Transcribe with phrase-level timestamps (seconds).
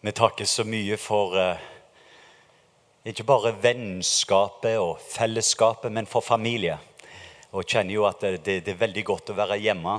[0.00, 1.62] Vi takker så mye for eh,
[3.10, 6.76] ikke bare vennskapet og fellesskapet, men for familie.
[7.56, 9.94] Og kjenner jo at det, det, er veldig godt å være hjemme.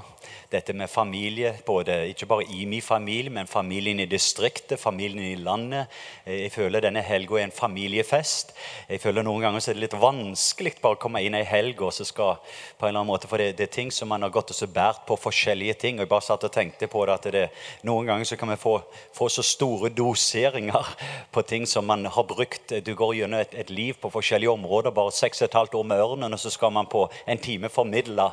[0.51, 5.39] Dette med familie, både, ikke bare i min familie, men familien i distriktet, familien i
[5.41, 5.89] landet.
[6.29, 8.53] Jeg føler denne helga er en familiefest.
[8.85, 11.81] Jeg føler Noen ganger så er det litt vanskelig bare å komme inn ei helg
[11.81, 14.21] og så skal på en eller annen måte, For det, det er ting som man
[14.25, 15.97] har gått og så båret på forskjellige ting.
[15.97, 17.43] og jeg bare satt og tenkte på det, at det,
[17.89, 18.75] Noen ganger så kan vi få,
[19.17, 20.93] få så store doseringer
[21.33, 22.77] på ting som man har brukt.
[22.85, 25.89] Du går gjennom et, et liv på forskjellige områder, bare seks og et halvt år
[25.89, 28.29] med ørnen, og så skal man på en time formidle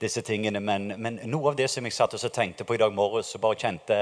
[0.00, 0.60] disse tingene.
[0.60, 3.42] Men, men noe av det som jeg satt og tenkte på i dag morges, og
[3.44, 3.98] bare kjente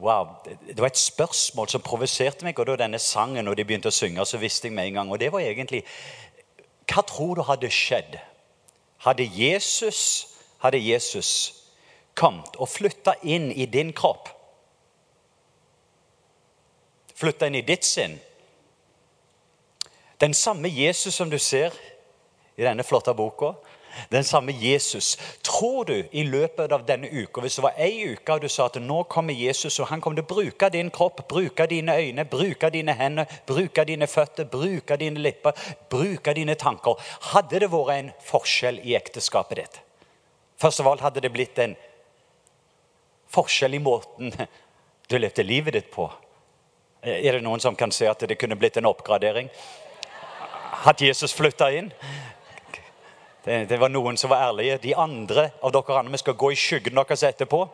[0.00, 3.92] wow, Det var et spørsmål som provoserte meg, og da denne sangen og de begynte
[3.92, 5.12] å synge, så visste jeg med en gang.
[5.12, 5.84] Og det var egentlig
[6.90, 8.18] Hva tror du hadde skjedd?
[9.00, 10.28] Hadde Jesus,
[10.60, 11.30] hadde Jesus
[12.14, 14.28] kommet og flytta inn i din kropp?
[17.16, 18.18] Flytta inn i ditt sinn?
[20.20, 21.72] Den samme Jesus som du ser
[22.56, 23.54] i denne flotte boka,
[24.10, 25.18] den samme Jesus.
[25.42, 28.68] Tror du i løpet av denne uka, hvis det var ei uke og du sa
[28.70, 32.24] at nå kommer Jesus og han kommer til å bruke din kropp, bruke dine øyne,
[32.30, 35.56] bruke dine hender, bruke dine føtter, bruke dine lipper,
[35.90, 36.98] bruke dine tanker
[37.30, 39.78] Hadde det vært en forskjell i ekteskapet ditt?
[40.60, 41.76] Først av alt hadde det blitt en
[43.30, 44.32] forskjell i måten
[45.10, 46.06] du levde livet ditt på.
[47.02, 49.48] Er det noen som kan se at det kunne blitt en oppgradering?
[50.84, 51.88] Hadde Jesus flytta inn?
[53.44, 54.78] Det, det, var noen som var ærlige.
[54.82, 57.64] De andre av dere andre, vi skal gå i skyggen deres etterpå.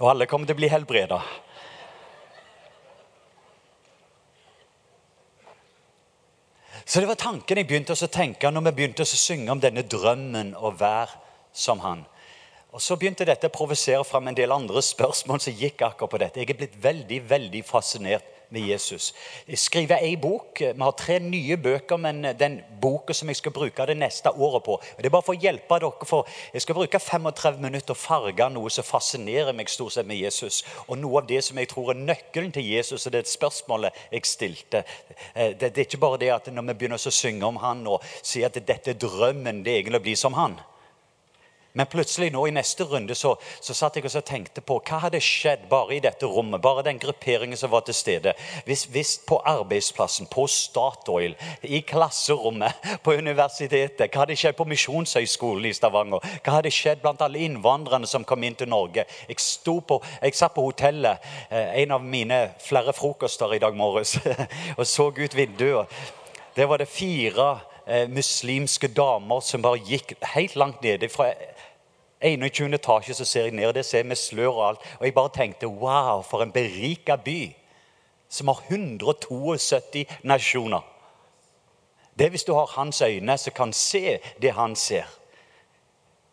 [0.00, 1.20] Og alle kommer til å bli helbreda.
[6.84, 9.86] Så det var tanken jeg begynte å tenke når vi begynte å synge om denne
[9.88, 11.14] drømmen å være
[11.54, 12.02] som han.
[12.74, 16.18] Og Så begynte dette å provosere fram en del andre spørsmål som gikk akkurat på
[16.18, 16.42] dette.
[16.42, 19.10] Jeg er blitt veldig veldig fascinert med Jesus.
[19.48, 20.60] Jeg skriver ei bok.
[20.60, 24.64] Vi har tre nye bøker, men den boka som jeg skal bruke det neste året
[24.64, 28.00] på Det er bare for å hjelpe dere, for jeg skal bruke 35 minutter og
[28.00, 30.62] farge noe som fascinerer meg stort sett med Jesus.
[30.88, 33.34] Og noe av det som jeg tror er nøkkelen til Jesus, og det er et
[33.34, 34.84] spørsmålet jeg stilte.
[35.34, 38.04] Eh, det, er ikke bare det at når vi begynner å synge om han og
[38.22, 40.58] si at dette er drømmen, det egentlig å bli som han.
[41.74, 45.18] Men plutselig nå i neste runde så, så satt jeg og tenkte på hva hadde
[45.18, 48.34] skjedd bare i dette rommet, bare den grupperingen som var til stede.
[48.62, 51.34] Hvis, hvis på arbeidsplassen, på Statoil,
[51.66, 56.22] i klasserommet, på universitetet, hva hadde skjedd på Misjonshøgskolen i Stavanger?
[56.44, 59.02] Hva hadde skjedd blant alle innvandrerne som kom inn til Norge?
[59.26, 64.14] Jeg, på, jeg satt på hotellet, eh, en av mine flere frokoster i dag morges,
[64.78, 65.90] og så ut vinduet.
[66.54, 71.32] Der var det fire eh, muslimske damer som bare gikk helt langt nede fra
[72.24, 72.74] 21.
[72.74, 74.86] etasje så ser jeg ned, og det ser jeg med slør og alt.
[75.00, 77.52] Og jeg bare tenkte wow, for en berika by
[78.28, 80.80] som har 172 nasjoner.
[82.18, 85.04] Det er hvis du har hans øyne, som kan se det han ser.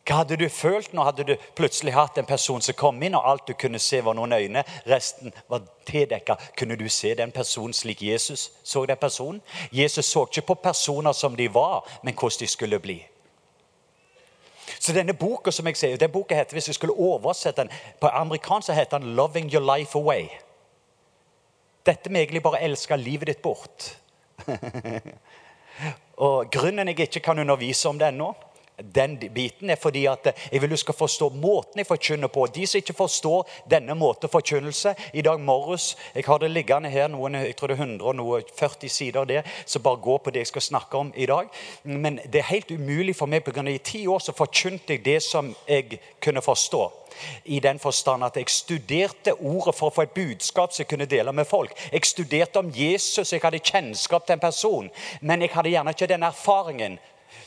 [0.07, 3.27] Hva hadde du følt nå hadde du plutselig hatt en person som kom inn, og
[3.29, 4.63] alt du kunne se, var noen øyne?
[4.89, 6.35] Resten var tildekka.
[6.57, 9.41] Kunne du se den personen slik Jesus så den personen?
[9.71, 12.97] Jesus så ikke på personer som de var, men hvordan de skulle bli.
[14.81, 17.69] Så denne boka som jeg ser, den boka heter, Hvis jeg skulle oversette den
[18.01, 20.29] på amerikansk, så heter den 'Loving Your Life Away'.
[21.85, 23.97] Dette med egentlig bare elske livet ditt bort.
[26.17, 28.33] og Grunnen jeg ikke kan undervise om det ennå,
[28.81, 32.45] den biten er fordi at jeg vil du skal forstå måten jeg forkynner på.
[32.47, 37.07] De som ikke forstår denne måten forkynnelse I dag morges Jeg har det liggende her,
[37.07, 40.51] noen, jeg tror det er 140 sider av det, som bare gå på det jeg
[40.51, 41.47] skal snakke om i dag.
[41.83, 43.63] Men det er helt umulig for meg, pga.
[43.69, 46.91] i ti år så forkynte jeg det som jeg kunne forstå.
[47.45, 51.09] I den forstand at jeg studerte ordet for å få et budskap som jeg kunne
[51.09, 51.73] dele med folk.
[51.91, 54.89] Jeg studerte om Jesus, jeg hadde kjennskap til en person,
[55.21, 56.99] men jeg hadde gjerne ikke den erfaringen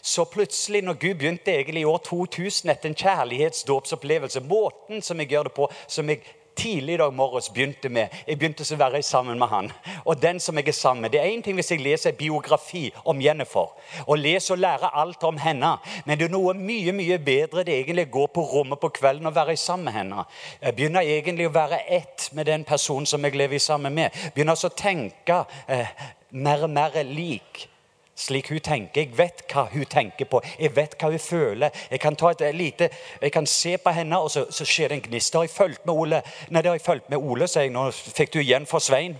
[0.04, 5.30] så plutselig, når Gud begynte egentlig i år 2000 etter en kjærlighetsdåpsopplevelse Måten som jeg
[5.32, 6.20] gjør det på, som jeg
[6.56, 9.70] tidlig i dag morges begynte med Jeg begynte å være sammen med han.
[10.04, 11.14] Og den som jeg er sammen med.
[11.14, 13.72] Det er én ting hvis jeg leser en biografi om Jennifer,
[14.06, 15.74] og leser og lærer alt om henne,
[16.04, 19.36] men det er noe mye mye bedre det egentlig går på rommet på kvelden og
[19.40, 20.28] være sammen med henne.
[20.60, 24.12] Jeg begynner egentlig å være ett med den personen som jeg lever sammen med.
[24.34, 25.88] Begynner altså å tenke eh,
[26.30, 27.70] mer og mer lik
[28.16, 29.00] slik hun tenker.
[29.00, 30.40] Jeg vet hva hun tenker på.
[30.58, 31.84] Jeg vet hva hun føler.
[31.90, 32.88] Jeg kan ta et lite,
[33.20, 35.32] jeg kan se på henne, og så, så skjer det en gnist.
[35.32, 36.22] Det har jeg fulgt med Ole.
[36.48, 37.74] Nei, det har jeg fulgt med Ole, sier jeg.
[37.74, 39.18] Nå fikk du igjen for Svein.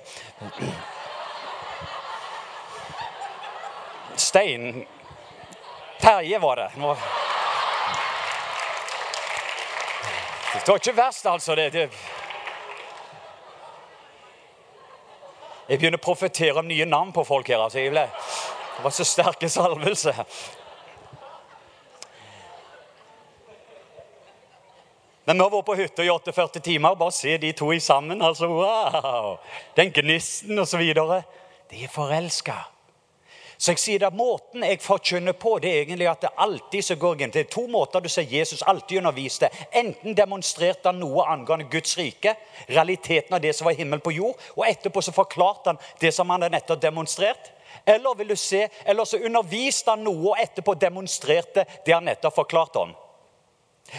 [4.16, 4.84] Stein
[6.00, 6.70] Terje var det.
[6.76, 6.96] Nå.
[10.54, 11.54] Det var ikke verst, altså.
[11.54, 11.88] det, det
[15.68, 17.62] Jeg begynner å profetere om nye navn på folk her.
[17.64, 18.04] altså jeg ble,
[18.76, 20.14] Det var så sterke salvelse.
[25.24, 26.98] Men vi har vært på hytta i 48 timer.
[27.00, 28.22] Bare se de to i sammen.
[28.22, 29.36] altså, wow!
[29.76, 30.84] Den gnisten osv.
[31.70, 32.58] De er forelska.
[33.56, 36.96] Så jeg sier at Måten jeg forkynner på, det er egentlig at det alltid så
[37.00, 37.32] går inn.
[37.32, 39.48] Det er to måter du ser Jesus alltid underviste.
[39.72, 42.34] Enten demonstrerte han noe angående Guds rike,
[42.68, 46.28] realiteten av det som var himmel på jord, og etterpå så forklarte han det som
[46.30, 47.52] han hadde nettopp demonstrert.
[47.84, 52.36] Eller vil du se, eller så underviste han noe og etterpå demonstrerte det han nettopp
[52.42, 52.94] forklarte om.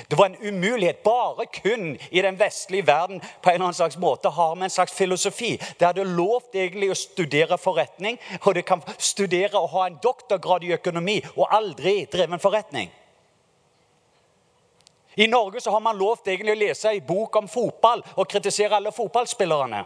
[0.07, 1.03] Det var en umulighet.
[1.03, 4.69] Bare kun i den vestlige verden på en eller annen slags måte har vi en
[4.69, 9.87] slags filosofi det er lovt egentlig å studere forretning, og det kan studere og ha
[9.87, 12.91] en doktorgrad i økonomi og aldri drevet forretning.
[15.15, 18.75] I Norge så har man lovt egentlig å lese en bok om fotball og kritisere
[18.75, 19.85] alle fotballspillerne.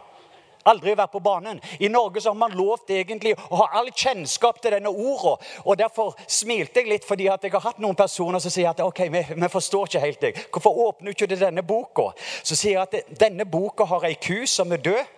[0.68, 1.60] Aldri vært på banen.
[1.80, 5.38] I Norge så har man lovt egentlig å ha all kjennskap til denne orda.
[5.64, 8.82] Og derfor smilte jeg litt fordi at jeg har hatt noen personer som sier at
[8.84, 10.42] ok, vi, vi forstår ikke helt deg.
[10.52, 12.10] Hvorfor åpner du ikke denne boka?
[12.42, 15.16] Så sier jeg at denne boka har ei ku som er død,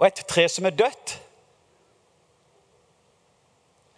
[0.00, 1.16] og et tre som er dødt.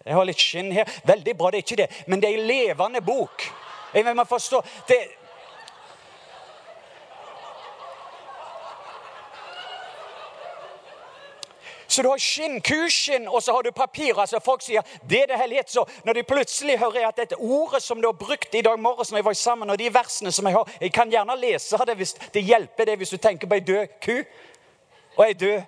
[0.05, 0.89] Jeg har litt skinn her.
[1.07, 1.91] Veldig bra, det er ikke det.
[2.11, 3.45] Men det er ei levende bok.
[3.95, 4.99] Jeg må forstå, det,
[11.93, 14.17] Så du har skinn, kuskinn, og så har du papir.
[14.17, 15.71] altså Folk sier det er det hellighet.
[15.71, 19.13] Så når de plutselig hører at dette ordet som du har brukt i dag morges
[19.13, 21.97] når jeg var sammen, og de versene som jeg har Jeg kan gjerne lese det
[21.97, 24.25] hvis det hjelper deg hvis du tenker på ei død ku
[25.19, 25.61] og ei død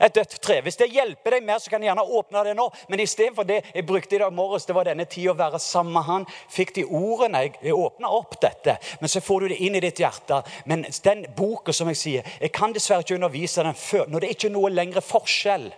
[0.00, 0.60] et dødt tre.
[0.62, 2.68] Hvis det hjelper deg mer, så kan jeg gjerne åpne det nå.
[2.88, 5.96] Men istedenfor det jeg brukte i dag morges, det var denne tida å være sammen
[5.96, 6.28] med han.
[6.54, 7.44] Fikk de ordene.
[7.48, 8.78] Jeg, åpna opp dette.
[9.00, 10.42] Men så får du det inn i ditt hjerte.
[10.70, 14.06] Men den boka, som jeg sier, jeg kan dessverre ikke undervise den før.
[14.08, 15.70] Når det ikke er noe lengre forskjell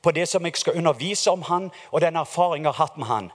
[0.00, 3.10] på det som jeg skal undervise om han, og den erfaringen jeg har hatt med
[3.10, 3.30] han,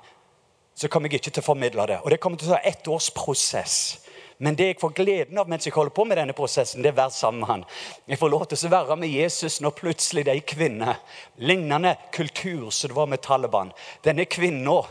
[0.76, 2.02] så kommer jeg ikke til å formidle det.
[2.04, 4.05] Og det kommer til å ta ett års prosess.
[4.38, 6.98] Men det jeg får gleden av mens jeg holder på med denne prosessen, det er
[6.98, 7.66] å være sammen med han.
[8.12, 10.96] Jeg får lov til å være med Jesus når plutselig det er en kvinne.
[11.40, 13.74] Lignende kultur som det var med Taliban.
[14.04, 14.82] Denne kvinna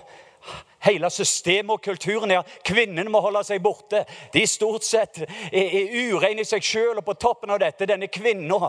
[0.84, 4.02] Hele systemet og kulturen er kvinnene må holde seg borte.
[4.34, 8.10] De stort sett er, er ureine i seg sjøl, og på toppen av dette denne
[8.12, 8.68] kvinna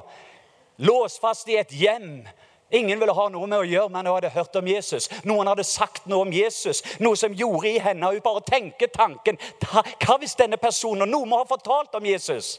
[0.87, 2.23] låst fast i et hjem
[2.71, 5.05] Ingen ville ha noe med å gjøre, men hun hadde hørt om Jesus.
[5.23, 8.09] Noen hadde sagt noe om Jesus, noe som gjorde i henne.
[8.09, 12.55] Hun bare tenker tanken Hva hvis denne personen Noen må ha fortalt om Jesus.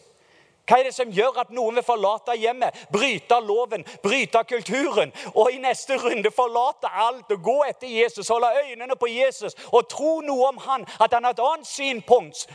[0.67, 5.53] Hva er det som gjør at noen vil forlate hjemmet, bryte loven, bryte kulturen, og
[5.55, 10.21] i neste runde forlate alt og gå etter Jesus, holde øynene på Jesus og tro
[10.27, 12.49] noe om han, at han har et annet synpunkt,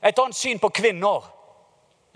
[0.00, 1.28] et annet syn på kvinner?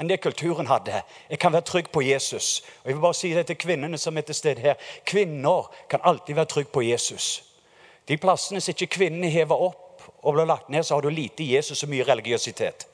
[0.03, 1.03] Enn det kulturen hadde.
[1.31, 2.63] Jeg kan være trygg på Jesus.
[2.83, 4.75] Og jeg vil bare si det til kvinnene som er til stede her.
[5.07, 7.45] Kvinner kan alltid være trygg på Jesus.
[8.09, 11.47] De plassene som ikke kvinnene hever opp og blir lagt ned, så har du lite
[11.47, 12.89] Jesus og mye religiøsitet.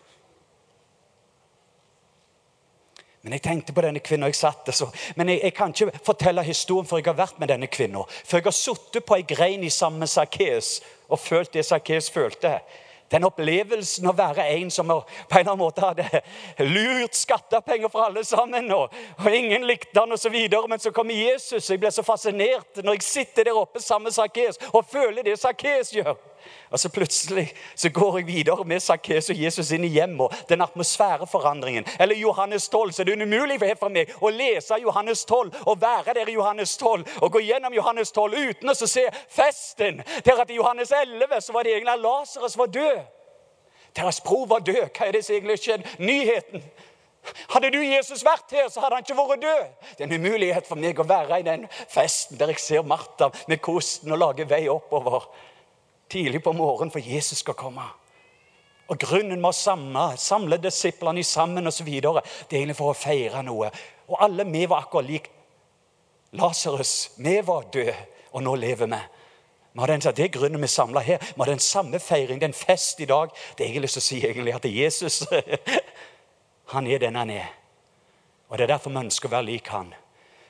[3.22, 4.86] Men jeg tenkte på denne kvinnen, og jeg satt der så.
[5.16, 8.04] Men jeg, jeg, kan ikke fortelle historien før jeg har vært med denne kvinnen.
[8.24, 10.78] Før jeg har sittet på ei grein i samme Sakkeus
[11.08, 12.58] og følt det Sakkeus følte.
[13.08, 16.22] Den opplevelsen å være en som på en eller annen måte hadde
[16.60, 18.92] lurt skattepenger fra alle sammen, og,
[19.24, 20.36] og ingen likte han osv.
[20.68, 24.10] Men så kommer Jesus, og jeg blir så fascinert når jeg sitter der oppe sammen
[24.10, 26.18] med Sakkeus og føler det Sakkeus gjør.
[26.70, 30.20] Og så plutselig så går jeg videre med Sakkes og Jesus inn i hjemmet.
[30.20, 31.86] og Den atmosfæreforandringen.
[32.00, 32.92] Eller Johannes 12.
[32.92, 36.76] Så det er umulig for meg å lese Johannes 12 og være der i Johannes
[36.76, 40.02] 12 og gå gjennom Johannes 12 uten å se festen.
[40.24, 42.98] Der at i Johannes 11 så var det egentlig Lasarus var død.
[43.96, 44.84] Deres bror var død.
[44.96, 45.96] Hva er det som egentlig skjedde?
[45.98, 46.62] Nyheten.
[47.48, 49.64] Hadde du Jesus vært her, så hadde han ikke vært død.
[49.96, 53.30] Det er en umulighet for meg å være i den festen der jeg ser Martha
[53.50, 55.26] med kosten og lage vei oppover
[56.10, 57.84] tidlig på morgenen, for Jesus skal komme.
[58.88, 62.94] Og Grunnen med å samle, samle disiplene sammen og så videre, det er egentlig for
[62.94, 63.68] å feire noe.
[64.08, 65.28] Og alle vi var akkurat lik
[66.32, 67.10] Lasarus.
[67.16, 67.94] Vi var døde,
[68.32, 69.00] og nå lever vi.
[69.76, 71.18] det er grunnen vi samler her.
[71.18, 73.30] Vi har den samme feiring, den fest i dag.
[73.56, 75.24] Det er egentlig å si egentlig at Jesus
[76.72, 77.48] han er den han er.
[78.48, 79.94] Og Det er derfor vi ønsker å være lik han.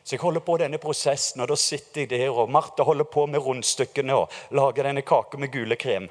[0.09, 3.27] Så jeg holder på denne prosessen, og da sitter jeg der, og Martha holder på
[3.29, 6.07] med rundstykkene og lager denne kaka med gule krem.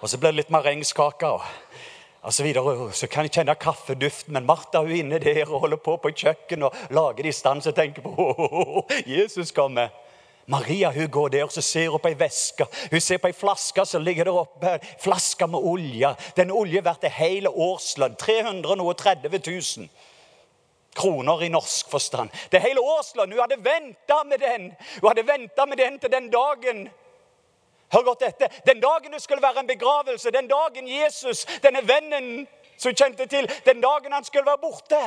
[0.00, 1.30] Og så blir det litt marengskake.
[1.30, 5.78] Og så, videre, så kan jeg kjenne kaffeduften, men Martha er inne der og holder
[5.78, 9.94] på på kjøkkenet og lager det i stand så jeg tenker på oh, Jesus kommer.
[10.50, 12.66] Maria hun går der og så ser hun på ei veske.
[12.90, 14.80] Hun ser på ei flaske som ligger der oppe.
[14.98, 16.10] Flaske med olje.
[16.34, 18.18] Den olje er verdt en hel årslønn.
[18.18, 19.92] 330 000.
[20.98, 22.30] kroner i norsk forstand.
[22.52, 23.36] Det hele årslønnen.
[23.36, 26.88] Hun hadde venta med den Hun hadde venta med den til den dagen.
[27.92, 28.48] Hør godt etter.
[28.66, 33.48] Den dagen det skulle være en begravelse, den dagen Jesus, denne vennen som kjente til,
[33.66, 35.00] den dagen han skulle være borte.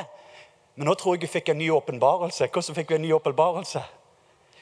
[0.74, 2.48] Men nå tror jeg hun fikk en ny åpenbarelse.
[2.48, 3.82] Hvordan fikk hun en ny åpenbarelse?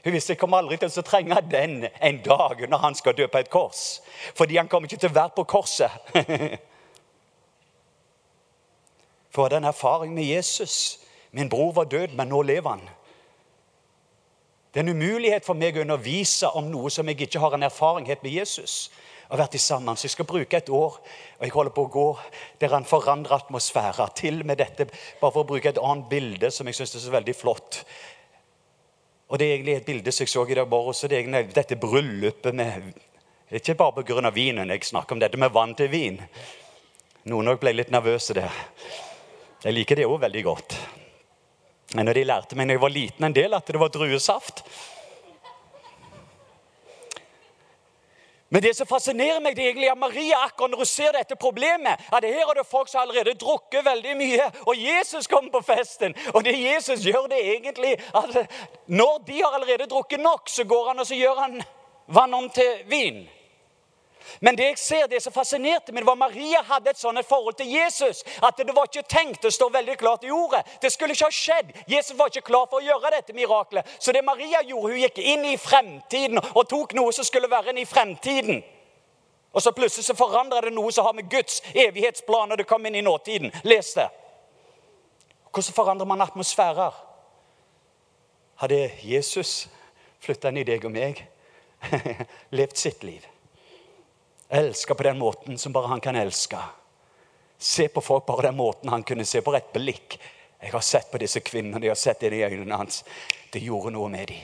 [0.05, 3.27] Hun visste jeg kommer aldri til å trenge den en dag når han skal dø
[3.29, 4.01] på et kors.
[4.35, 5.91] Fordi han kommer ikke til å være på korset.
[9.35, 12.89] For den erfaring med Jesus Min bror var død, men nå lever han.
[14.71, 17.67] Det er en umulighet for meg å undervise om noe som jeg ikke har en
[17.67, 18.91] erfaringhet med Jesus.
[19.31, 19.97] og vært sammen.
[19.97, 20.97] Så jeg skal bruke et år,
[21.39, 22.07] og jeg holder på å gå
[22.59, 24.09] der han forandrer atmosfære.
[24.19, 24.89] Til med dette,
[25.21, 27.85] bare for å bruke et annet bilde som jeg syns er så veldig flott.
[29.29, 31.01] Og Det er egentlig et bilde som jeg så i dag morges.
[31.01, 32.93] Det er dette bryllupet med
[33.53, 34.31] Ikke bare pga.
[34.31, 36.21] vinen jeg snakker om dette med vann til vin.
[37.25, 38.51] Noen av ble litt nervøse der.
[39.63, 41.00] Jeg liker det òg veldig godt.
[41.95, 44.63] Når de lærte meg når jeg var liten, en del at det var druesaft
[48.51, 51.37] Men det som fascinerer meg, det er egentlig at Maria akkurat når hun ser dette
[51.39, 55.61] problemet at Her er det folk som allerede drukket veldig mye, og Jesus kommer på
[55.63, 56.17] festen.
[56.35, 58.41] Og det Jesus gjør, det egentlig at
[58.91, 61.63] når de har allerede drukket nok, så går han og så gjør han
[62.11, 63.23] vann om til vin.
[64.41, 67.57] Men det jeg ser, det som fascinerte meg, var at Maria hadde et sånt forhold
[67.59, 70.63] til Jesus at det var ikke tenkt å stå veldig klart i ordet.
[70.83, 71.73] Det skulle ikke ha skjedd.
[71.91, 73.89] Jesus var ikke klar for å gjøre dette miraklet.
[73.99, 77.75] Så det Maria gjorde, hun gikk inn i fremtiden og tok noe som skulle være
[77.75, 78.63] inn i fremtiden.
[79.53, 82.87] Og så plutselig så forandrer det noe som har med Guds evighetsplan når det kom
[82.87, 83.51] inn i nåtiden.
[83.67, 84.07] Les det.
[85.51, 86.95] Hvordan forandrer man atmosfærer?
[88.63, 89.69] Hadde Jesus
[90.21, 91.25] flytta inn i deg og meg,
[92.59, 93.25] levd sitt liv?
[94.51, 96.59] Elske på den måten som bare han kan elske.
[97.59, 99.53] Se på folk bare den måten han kunne se på.
[99.53, 100.19] rett blikk.
[100.61, 103.05] Jeg har sett på disse kvinnene, jeg har sett det i øynene hans.
[103.53, 104.41] Det gjorde noe med dem.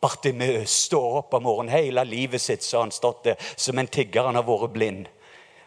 [0.00, 1.72] Bartimeus står opp om morgenen.
[1.74, 4.28] Hele livet sitt så har han stått der som en tigger.
[4.28, 5.08] Han har vært blind.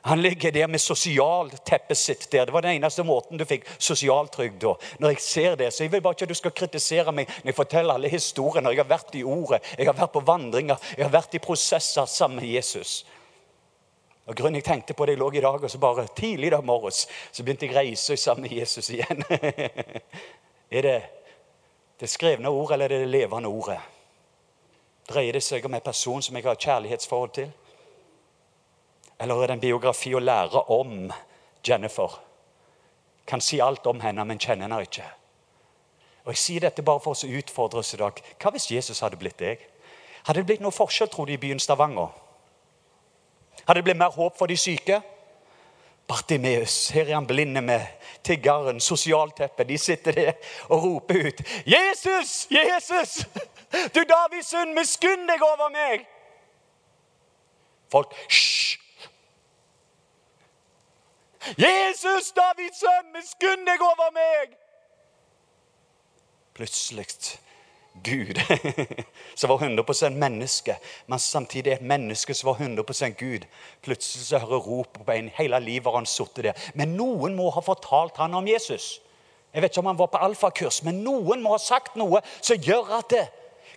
[0.06, 2.46] Han ligger der med sosialteppet sitt der.
[2.46, 4.74] Det var den eneste måten du fikk sosialtrygd da.
[5.00, 7.54] Når jeg ser det, så jeg vil bare ikke at du skal kritisere meg når
[7.54, 8.74] jeg forteller alle historiene.
[8.74, 12.10] Jeg har vært i ordet, jeg har vært på vandringer, jeg har vært i prosesser
[12.10, 13.06] sammen med Jesus.
[14.26, 16.62] Og grunnen jeg tenkte på det jeg lå i dag, og så bare tidlig da
[16.64, 19.24] morges så begynte jeg å reise sammen med Jesus igjen.
[20.78, 21.00] er det
[22.00, 23.80] det skrevne ordet eller er det det levende ordet?
[25.10, 27.52] Dreier det seg om en person som jeg har kjærlighetsforhold til?
[29.20, 31.12] Eller er det en biografi å lære om
[31.68, 32.16] Jennifer?
[33.28, 35.06] Kan si alt om henne, men kjenner henne ikke.
[36.24, 38.20] Og Jeg sier dette bare for å utfordre oss i dag.
[38.40, 39.60] Hva hvis Jesus hadde blitt deg?
[40.24, 42.23] Hadde det blitt noe forskjell, tror du, i byen Stavanger?
[43.68, 45.02] Hadde det blitt mer håp for de syke?
[46.08, 47.86] Bartimeus, her er han blinde med
[48.24, 49.70] tiggeren, sosialteppet.
[49.70, 50.32] De sitter der
[50.70, 52.48] og roper ut 'Jesus!
[52.52, 53.28] Jesus!
[53.96, 56.06] Du Davids sønn, miskunn deg over meg!'
[57.92, 58.80] Folk Hysj!
[61.58, 64.58] 'Jesus, Davids sønn, miskunn deg over meg!'
[66.54, 67.08] Plutselig
[68.04, 68.40] Gud,
[69.36, 70.76] som var 100 menneske,
[71.08, 73.46] men samtidig et menneske som var 100 Gud.
[73.82, 75.32] Plutselig så hører rop på en.
[75.34, 76.68] Hele livet har han sittet der.
[76.74, 79.00] Men noen må ha fortalt han om Jesus.
[79.54, 82.58] Jeg vet ikke om han var på alfakurs, men noen må ha sagt noe som
[82.58, 83.28] gjør at det,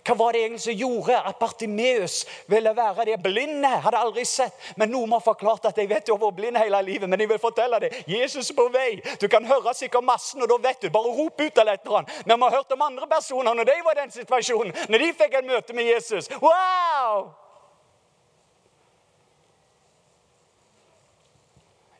[0.07, 3.17] hva var det egentlig som gjorde at Bartimeus ville være det?
[3.23, 4.55] Blinde hadde aldri sett.
[4.79, 7.09] Men noen har forklart at jeg vet jo hvor blind hele livet.
[7.09, 7.89] Men jeg vil fortelle det.
[8.07, 9.01] Jesus er på vei.
[9.19, 10.89] Du kan høre sikkert massen, og da vet du.
[10.93, 12.07] Bare rop ut eller etter han.
[12.25, 14.71] Men vi har hørt om andre personer når de var i den situasjonen.
[14.87, 16.31] Når de fikk en møte med Jesus.
[16.39, 17.27] Wow!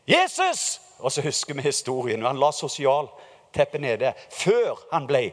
[0.08, 0.80] Jesus!
[1.00, 2.24] Og så husker vi historien.
[2.24, 5.26] Han la sosialteppet nede før han ble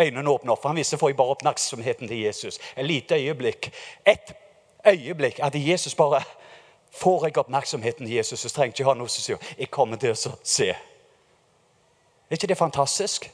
[0.00, 0.64] øynene åpne opp.
[0.64, 2.58] Han visste får jeg bare oppmerksomheten til Jesus.
[2.76, 3.70] Et lite øyeblikk.
[4.06, 4.34] Et
[4.86, 6.22] øyeblikk at Jesus bare
[6.94, 9.98] Får jeg oppmerksomheten til Jesus, så trenger jeg ikke ha noe som sier jeg kommer
[9.98, 10.68] til å se.
[10.70, 13.26] Er ikke det fantastisk?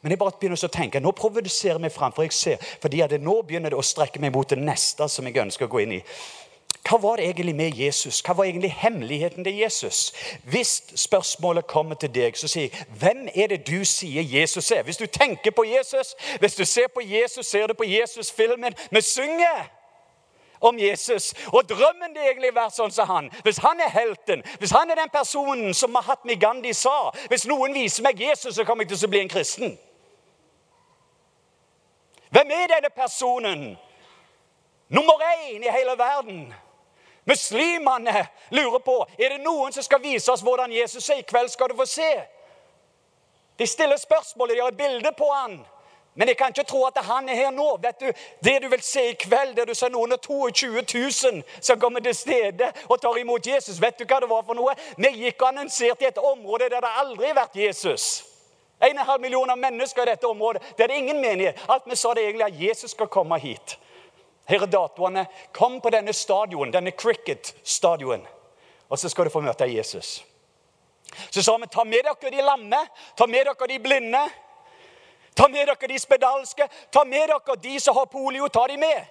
[0.00, 3.16] Men jeg bare begynner å tenke, nå provoserer vi fram, for jeg ser, fordi at
[3.18, 5.96] nå begynner det å strekke meg mot det neste som jeg ønsker å gå inn
[5.96, 6.00] i.
[6.84, 8.20] Hva var det egentlig med Jesus?
[8.20, 10.12] Hva var egentlig hemmeligheten til Jesus?
[10.44, 14.82] Hvis spørsmålet kommer til deg, så sier jeg, hvem er det du sier Jesus er?
[14.82, 18.74] Hvis du tenker på Jesus, hvis du ser på Jesus, ser du på Jesus-filmen.
[18.90, 19.68] Vi synger
[20.60, 21.34] om Jesus.
[21.46, 23.30] Og drømmen det egentlig være sånn som han.
[23.42, 27.74] Hvis han er helten, hvis han er den personen som Mahatma Gandhi sa Hvis noen
[27.74, 29.76] viser meg Jesus, så kommer jeg til å bli en kristen.
[32.30, 33.76] Hvem er denne personen?
[34.88, 36.48] Nummer én i hele verden.
[37.28, 41.20] Muslimene lurer på er det noen som skal vise oss hvordan Jesus er.
[41.20, 42.12] I kveld skal du få se.
[43.58, 45.58] De stiller spørsmål, de har et bilde på han.
[46.14, 47.66] Men jeg kan ikke tro at han er her nå.
[47.82, 48.12] Vet du,
[48.44, 52.00] Det du vil se i kveld, der du ser noen av 22 000 som kommer
[52.00, 54.74] til stede og tar imot Jesus, vet du hva det var for noe?
[54.96, 58.24] Vi gikk og annonserte i et område der det aldri har vært Jesus.
[58.80, 60.62] 1,5 millioner mennesker i dette området.
[60.78, 61.60] Det er ingen menighet.
[61.68, 63.78] Alt vi sa det egentlig at Jesus skal komme hit.
[64.48, 65.26] Her er datoene.
[65.52, 68.26] Kom på denne stadion, denne cricket-stadion,
[68.88, 70.22] og så skal du få møte Jesus.
[71.30, 72.80] Så sa vi ta med dere de lamme,
[73.16, 74.22] ta med dere de blinde,
[75.34, 78.48] ta med dere de spedalske, ta med dere de som har polio.
[78.48, 79.04] Ta de med.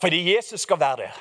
[0.00, 1.20] Fordi Jesus skal være der.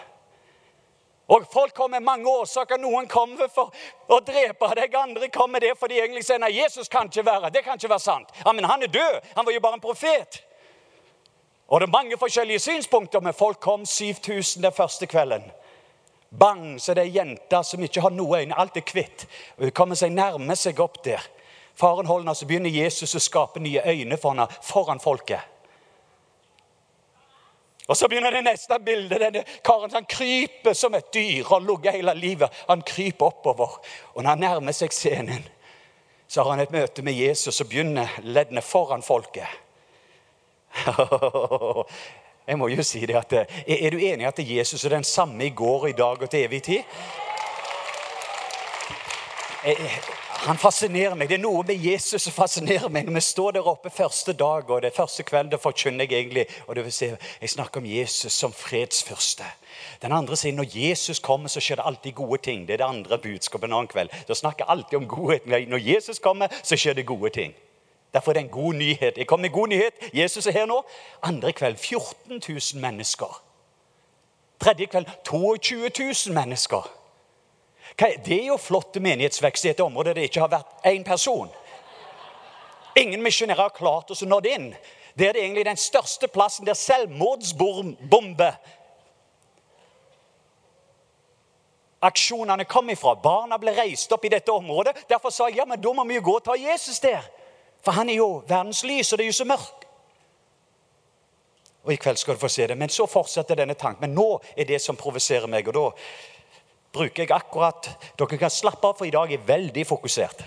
[1.31, 2.77] Og Folk kommer med mange årsaker.
[2.77, 3.71] Noen kommer for
[4.11, 7.51] å drepe deg, andre kommer det fordi de egentlig sier nei, Jesus kan ikke være
[7.53, 8.33] Det kan ikke være sant.
[8.45, 9.21] Ja, Men han er død.
[9.35, 10.41] Han var jo bare en profet.
[11.71, 15.43] Og det er mange forskjellige synspunkter, men folk kom 7000 den første kvelden.
[16.39, 18.57] Bang, så det er ei jente som ikke har noe øyne.
[18.59, 19.23] Alt er hvitt.
[19.59, 21.23] Hun kommer seg nærme seg opp der.
[21.75, 25.39] Faren holder så begynner Jesus å skape nye øyne for henne foran folket.
[27.87, 29.19] Og Så begynner det neste bildet.
[29.19, 31.43] Denne karen han kryper som et dyr.
[31.49, 32.51] Han ligger hele livet.
[32.67, 33.79] Han kryper oppover.
[34.13, 35.47] Og når han nærmer seg scenen,
[36.27, 39.47] så har han et møte med Jesus og begynner leddene foran folket.
[42.47, 45.03] Jeg må jo si det at, eh, Er du enig i at Jesus er den
[45.03, 46.81] samme i går, i dag og til evig tid?
[50.41, 51.29] Han fascinerer meg.
[51.29, 53.05] Det er noe med Jesus som fascinerer meg.
[53.05, 56.47] Når vi står der oppe første dag, og det er første kveld, forkynner jeg egentlig
[56.67, 57.11] og det vil si,
[57.41, 59.45] Jeg snakker om Jesus som fredsfyrste.
[60.01, 62.67] Den andre sier når Jesus kommer, så skjer det alltid gode ting.
[62.67, 64.09] Det er det andre budskapet en annen kveld.
[64.27, 65.45] Da snakker jeg alltid om godhet.
[65.45, 67.53] Når Jesus kommer, så skjer det gode ting.
[68.13, 69.17] Derfor er det en god nyhet.
[69.17, 69.93] Jeg kom med god nyhet.
[70.13, 70.83] Jesus er her nå.
[71.23, 72.41] Andre kveld 14
[72.73, 73.43] 000 mennesker.
[74.59, 75.89] Tredje kveld 22
[76.27, 76.91] 000 mennesker.
[77.99, 81.49] Det er jo flott menighetsvekst i et område der det ikke har vært én person.
[82.97, 84.69] Ingen misjonærer har klart å nå det inn.
[85.17, 88.51] Det er egentlig den største plassen der selvmordsbombe
[92.01, 93.15] aksjonene kom ifra.
[93.15, 95.05] Barna ble reist opp i dette området.
[95.09, 97.21] Derfor sa jeg ja, men da må vi jo gå og ta Jesus der.
[97.81, 99.87] For han er jo verdens lys, og det er jo så mørkt.
[101.81, 102.77] Og I kveld skal du få se det.
[102.77, 104.05] Men så fortsetter denne tanken.
[104.05, 105.67] Men nå er det som provoserer meg.
[105.67, 105.87] Og da
[106.93, 107.89] bruker jeg akkurat
[108.19, 110.43] Dere kan slappe av, for i dag er jeg veldig fokusert.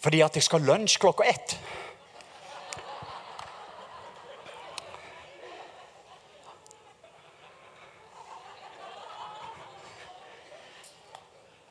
[0.00, 1.58] Fordi at jeg skal ha lunsj klokka ett.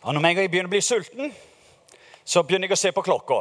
[0.02, 1.34] Og når jeg begynner å bli sulten
[2.30, 3.40] så begynner jeg å se på klokka.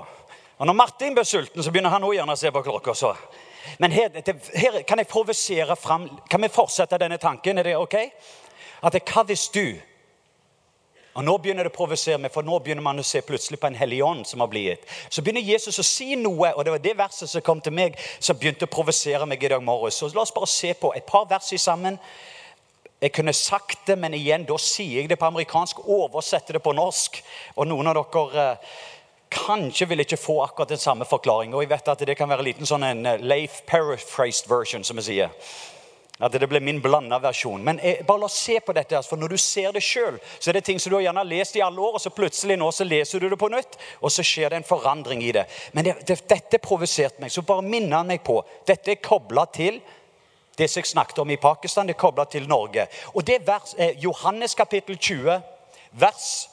[0.58, 2.94] Og når Martin blir sulten, så begynner han også gjerne å se på klokka.
[2.96, 3.12] Så.
[3.78, 4.16] Men her,
[4.56, 7.58] her, kan jeg provosere fram Kan vi fortsette denne tanken?
[7.58, 7.96] Er det ok?
[8.80, 9.76] At det, Hva hvis du
[11.18, 13.66] og Nå begynner det å provosere meg, for nå begynner man å se plutselig på
[13.66, 14.84] en hellig ånd som har blitt.
[15.10, 17.96] Så begynner Jesus å si noe, og det var det verset som kom til meg,
[18.22, 19.98] som begynte å provosere meg i dag morges.
[19.98, 21.98] Så la oss bare se på et par vers sammen.
[23.00, 26.74] Jeg kunne sagt det, men igjen, da sier jeg det på amerikansk, oversetter det på
[26.74, 27.20] norsk.
[27.54, 28.78] Og noen av dere eh,
[29.30, 32.42] kanskje vil ikke få akkurat den samme forklaringen, Og jeg vet at det kan være
[32.42, 35.30] en liten sånn en eh, Leif paraphrased version, som vi sier.
[36.18, 37.62] At det blir min blanda versjon.
[37.62, 39.02] Men jeg, bare la oss se på dette.
[39.06, 41.56] for Når du ser det sjøl, så er det ting som du har gjerne lest
[41.56, 44.26] i alle år, og så plutselig nå så leser du det på nytt, og så
[44.26, 45.46] skjer det en forandring i det.
[45.72, 47.30] Men det, det, dette provoserte meg.
[47.30, 48.40] Så bare minner meg på.
[48.66, 49.78] Dette er kobla til
[50.58, 52.88] det som jeg snakket om i Pakistan, er kobla til Norge.
[53.14, 55.40] Og det er Johannes kapittel 20,
[55.92, 56.48] vers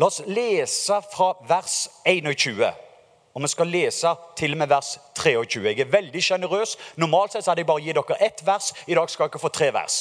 [0.00, 2.62] La oss lese fra vers 21.
[3.34, 5.64] Og vi skal lese til og med vers 23.
[5.68, 6.76] Jeg er veldig sjenerøs.
[6.96, 8.72] Normalt sett hadde jeg bare gitt dere ett vers.
[8.86, 9.98] I dag skal dere få tre vers.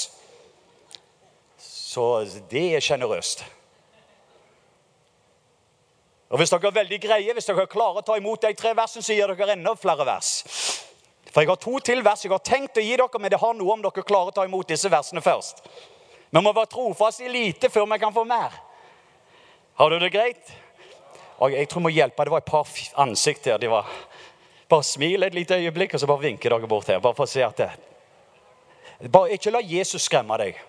[1.59, 2.05] Så
[2.51, 3.43] det er sjenerøst.
[6.29, 9.03] Og Hvis dere er veldig greie, hvis dere klarer å ta imot de tre versene,
[9.03, 10.31] så gir dere enda flere vers.
[11.29, 13.53] For jeg har to til vers jeg har tenkt å gi dere, men det har
[13.57, 15.61] noe om dere klarer å ta imot disse versene først.
[16.29, 18.53] Vi må være trofast i lite før vi kan få mer.
[19.79, 20.55] Har du det greit?
[21.39, 22.25] Og jeg tror vi må hjelpe.
[22.25, 22.67] Det var et par
[23.05, 23.61] ansikt her.
[23.61, 23.87] De var
[24.69, 26.99] Bare smil et lite øyeblikk, og så bare vinker dere bort her.
[27.01, 30.59] Bare for å se at det Bare Ikke la Jesus skremme deg.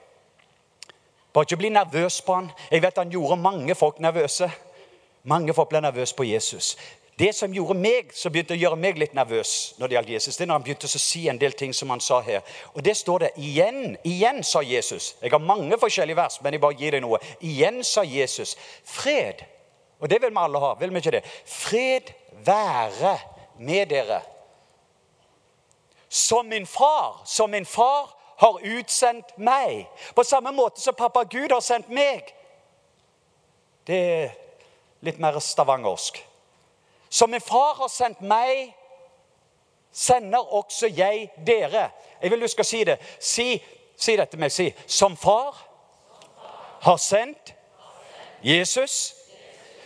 [1.35, 2.49] Bare ikke bli nervøs på han.
[2.71, 4.49] Jeg vet han gjorde mange folk nervøse.
[5.23, 6.77] Mange folk ble nervøse på Jesus.
[7.21, 10.37] Det som gjorde meg, som begynte å gjøre meg litt nervøs når det gjaldt Jesus,
[10.39, 12.41] det er når han begynte å si en del ting som han sa her.
[12.73, 13.99] Og det står det igjen.
[14.09, 15.11] Igjen, sa Jesus.
[15.21, 17.19] Jeg har mange forskjellige vers, men jeg bare gir deg noe.
[17.45, 18.55] Igjen, sa Jesus.
[18.89, 19.43] Fred.
[20.01, 21.21] Og det vil vi alle ha, vil vi ikke det?
[21.45, 22.09] Fred
[22.47, 23.13] være
[23.61, 24.23] med dere.
[26.09, 28.09] Som min far, som min far
[28.41, 29.85] har utsendt meg.
[30.17, 32.33] På samme måte som pappa Gud har sendt meg.
[33.85, 34.35] Det er
[35.05, 36.30] litt mer stavangersk.
[37.11, 38.75] Som min far har sendt meg,
[39.93, 41.91] sender også jeg dere.
[42.23, 42.99] Jeg vil du skal si det.
[43.21, 43.63] Si,
[43.97, 44.71] si dette med si.
[44.87, 45.67] Som far
[46.81, 47.55] har sendt
[48.43, 49.15] Jesus,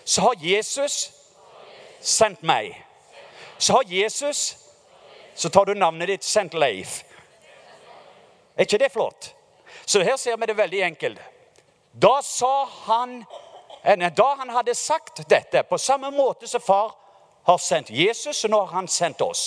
[0.05, 1.13] så har Jesus
[2.01, 2.85] sendt meg.
[3.59, 4.59] Så har Jesus
[5.37, 7.03] Så tar du navnet ditt, sendt Leif.
[8.55, 9.35] Er ikke det flott?
[9.87, 11.19] Så her ser vi det veldig enkelt.
[11.93, 13.25] Da sa han
[14.17, 16.95] Da han hadde sagt dette, på samme måte som far
[17.45, 19.45] har sendt Jesus, og nå har han sendt oss.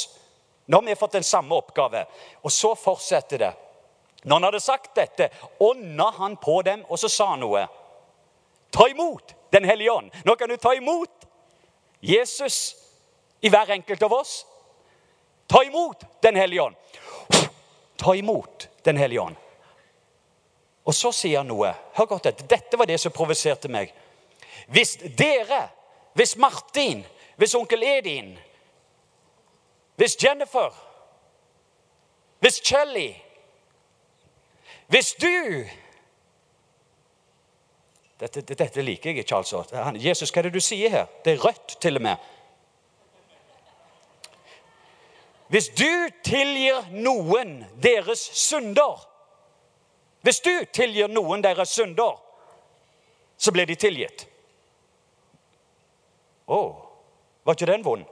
[0.66, 2.06] Nå har vi fått den samme oppgave.
[2.42, 3.54] Og så fortsetter det.
[4.24, 5.30] Når han hadde sagt dette,
[5.60, 7.68] ånda han på dem, og så sa han noe.
[8.70, 10.12] Ta imot Den hellige ånd.
[10.26, 11.24] Nå kan du ta imot
[12.04, 12.76] Jesus
[13.40, 14.46] i hver enkelt av oss.
[15.48, 16.76] Ta imot Den hellige ånd.
[17.96, 19.36] Ta imot Den hellige ånd.
[20.84, 21.72] Og så sier han noe.
[21.96, 22.48] Hør godt etter.
[22.48, 23.94] Dette var det som provoserte meg.
[24.68, 25.70] Hvis dere,
[26.16, 27.06] hvis Martin,
[27.38, 28.38] hvis onkel Edin,
[29.96, 30.74] hvis Jennifer,
[32.40, 33.14] hvis Kjelly
[34.88, 35.66] Hvis du
[38.20, 39.64] dette, dette, liker jeg ikke, altså.
[40.00, 41.10] Jesus, hva er det du sier her?
[41.26, 42.16] Det er rødt, til og med.
[45.52, 49.04] Hvis du tilgir noen deres synder
[50.22, 52.18] Hvis du tilgir noen deres synder,
[53.38, 54.26] så blir de tilgitt.
[56.48, 56.87] Oh,
[57.48, 58.06] var ikke den vond?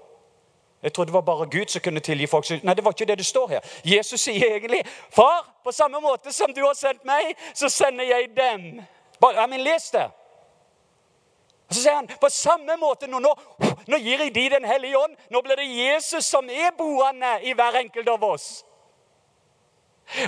[0.84, 2.50] Jeg trodde det var bare Gud som kunne tilgi folk.
[2.64, 3.60] Nei, det var ikke det det står her.
[3.84, 8.30] Jesus sier egentlig, 'Far, på samme måte som du har sendt meg, så sender jeg
[8.38, 8.86] dem.'
[9.22, 10.12] Bare, men les det.
[11.68, 13.34] Og Så sier han på samme måte nå, nå,
[13.88, 15.16] nå gir jeg de Den hellige ånd.
[15.30, 18.66] Nå blir det Jesus som er boende i hver enkelt av oss.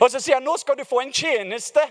[0.01, 1.83] Og så sier han nå skal du få en tjeneste.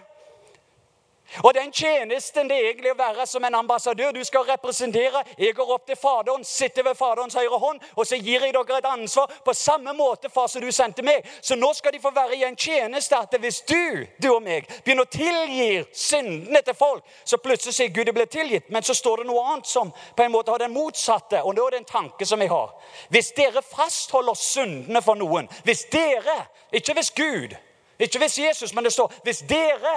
[1.43, 4.13] Og den tjenesten det er egentlig å være som en ambassadør.
[4.15, 5.23] Du skal representere.
[5.39, 8.79] Jeg går opp til Faderen, sitter ved Faderens høyre hånd, og så gir jeg dere
[8.79, 11.27] et ansvar på samme måte far som du sendte meg.
[11.43, 14.69] Så nå skal de få være i en tjeneste at hvis du, du og meg,
[14.85, 18.71] begynner å tilgi syndene til folk, så plutselig sier Gud det ble tilgitt.
[18.71, 21.43] Men så står det noe annet som på en måte har den motsatte.
[21.43, 22.75] Og det er det en tanke som jeg har.
[23.11, 27.57] Hvis dere fastholder syndene for noen, hvis dere, ikke hvis Gud,
[27.99, 29.97] ikke hvis Jesus, men det står hvis dere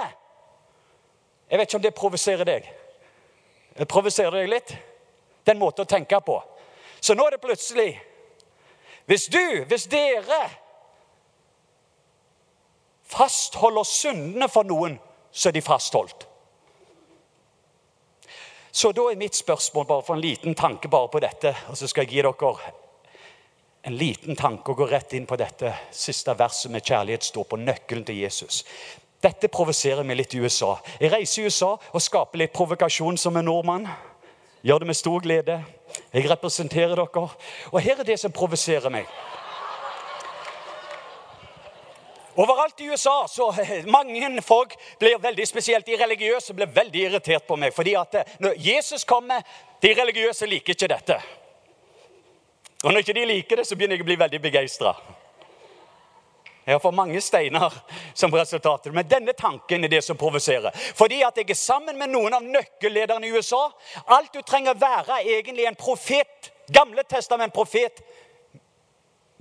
[1.50, 2.70] jeg vet ikke om det provoserer deg.
[3.78, 4.72] Det provoserer deg litt?
[5.46, 6.36] Den måten å tenke på.
[7.00, 7.90] Så nå er det plutselig
[9.08, 10.44] Hvis du, hvis dere
[13.10, 15.00] fastholder syndene for noen,
[15.32, 16.28] så er de fastholdt.
[18.70, 21.88] Så da er mitt spørsmål, bare for en liten tanke bare på dette, og så
[21.90, 22.70] skal jeg gi dere
[23.82, 27.58] en liten tanke og gå rett inn på dette siste verset med kjærlighet står på
[27.58, 28.62] nøkkelen til Jesus.
[29.20, 30.78] Dette provoserer meg litt i USA.
[31.00, 33.88] Jeg reiser i USA og skaper litt provokasjon som en nordmann.
[34.64, 35.58] Gjør det med stor glede.
[36.12, 37.26] Jeg representerer dere.
[37.72, 39.08] Og her er det som provoserer meg.
[42.40, 43.50] Overalt i USA så
[43.90, 47.74] mange folk blir veldig spesielt de religiøse blir veldig irritert på meg.
[47.74, 49.42] fordi at eh, når Jesus kommer,
[49.82, 51.20] de religiøse liker ikke dette.
[52.84, 54.94] Og når ikke de liker det, så begynner jeg å bli veldig begeistra.
[56.70, 57.72] Jeg har fått mange steiner
[58.14, 58.84] som resultat.
[58.94, 60.70] Men denne tanken er det som provoserer.
[60.94, 63.64] Fordi at jeg er sammen med noen av nøkkellederne i USA.
[64.06, 66.52] Alt du trenger være, er egentlig en profet.
[66.70, 67.98] Gamle testament-profet.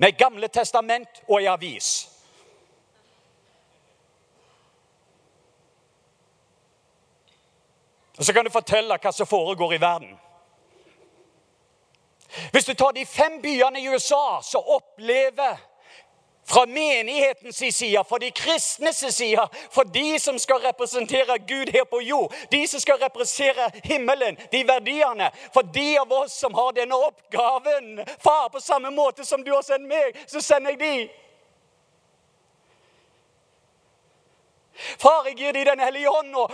[0.01, 1.91] Med Gamle testament og i avis.
[8.17, 10.17] Og Så kan du fortelle hva som foregår i verden.
[12.51, 15.68] Hvis du tar de fem byene i USA, så opplever
[16.49, 22.01] fra menighetens side, fra de kristnes side, for de som skal representere Gud her på
[22.01, 25.29] jord, de som skal representere himmelen, de verdiene.
[25.53, 29.61] For de av oss som har denne oppgaven Far, på samme måte som du har
[29.61, 31.09] sendt meg, så sender jeg de.
[34.97, 36.51] Far, jeg gir de Den hellige ånd, og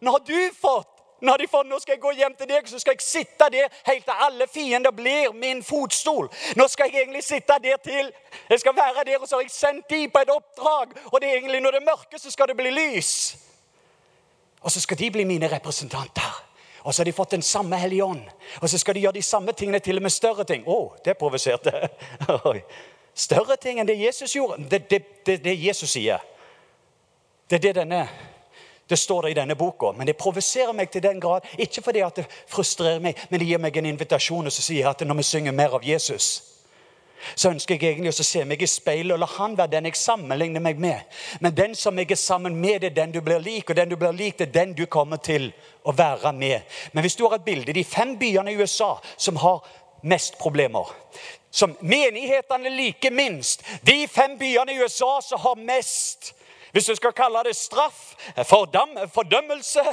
[0.00, 2.78] nå har du fått når de får, nå skal jeg gå hjem til deg, så
[2.78, 6.30] skal jeg sitte der helt til alle fiender blir min fotstol.
[6.56, 8.12] Nå skal jeg egentlig sitte der til
[8.50, 10.96] Jeg skal være der, og så har jeg sendt de på et oppdrag.
[11.12, 13.36] Og det er egentlig når det er mørke, så skal det bli lys.
[14.60, 16.46] Og så skal de bli mine representanter.
[16.82, 18.22] Og så har de fått den samme Hellige Ånd.
[18.60, 20.64] Og så skal de gjøre de samme tingene, til og med større ting.
[20.66, 21.88] Å, oh, det provoserte.
[23.14, 24.64] større ting enn det Jesus gjorde.
[24.70, 26.24] Det det, det, det Jesus sier.
[27.50, 28.08] Det er det denne
[28.90, 29.92] det står det i denne boka.
[29.96, 31.46] Men det provoserer meg til den grad.
[31.58, 34.82] Ikke fordi at det frustrerer meg, men det gir meg en invitasjon og så sier
[34.82, 36.30] jeg at når vi synger mer av Jesus,
[37.36, 39.98] så ønsker jeg egentlig å se meg i speilet og la han være den jeg
[40.00, 41.18] sammenligner meg med.
[41.40, 43.92] Men den som jeg er sammen med, det er den du blir lik, og den
[43.92, 45.50] du blir lik, det er den du kommer til
[45.84, 46.64] å være med.
[46.92, 49.60] Men hvis du har et bilde de fem byene i USA som har
[50.02, 50.88] mest problemer
[51.50, 53.64] som menighetene liker minst.
[53.82, 56.32] De fem byene i USA som har mest,
[56.72, 59.84] hvis du skal kalle det straff, fordam, fordømmelse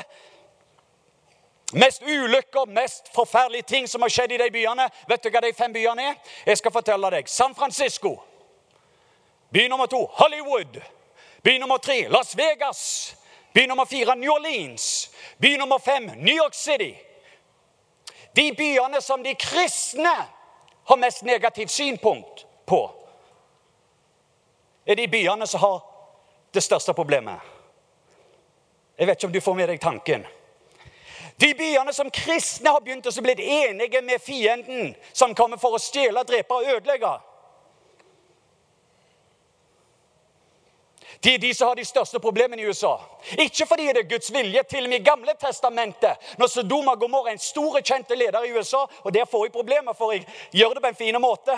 [1.74, 4.86] Mest ulykker, mest forferdelige ting som har skjedd i de byene.
[5.08, 6.14] Vet du hva de fem byene er?
[6.46, 7.28] Jeg skal fortelle deg.
[7.28, 8.14] San Francisco.
[9.52, 10.80] By nummer to Hollywood.
[11.44, 13.16] By nummer tre Las Vegas.
[13.54, 15.12] By nummer fire New Orleans.
[15.42, 16.94] By nummer fem New York City.
[18.36, 20.16] De byene som de kristne
[20.88, 22.92] har mest negativt synpunkt på,
[24.86, 25.82] er de byene som har
[26.52, 27.40] det største problemet.
[28.98, 30.26] Jeg vet ikke om du får med deg tanken.
[31.38, 35.82] De byene som kristne har begynt å bli enige med fienden, som kommer for å
[35.82, 37.12] stjele, drepe og ødelegge.
[41.24, 42.98] De er de som har de største problemene i USA.
[43.38, 44.64] Ikke fordi det er Guds vilje.
[44.70, 48.54] Til og med i Gamle testamentet, når Sodoma Gomorra er en stor kjente leder i
[48.54, 51.58] USA, og der får jeg problemer, for jeg gjør det på en fin måte.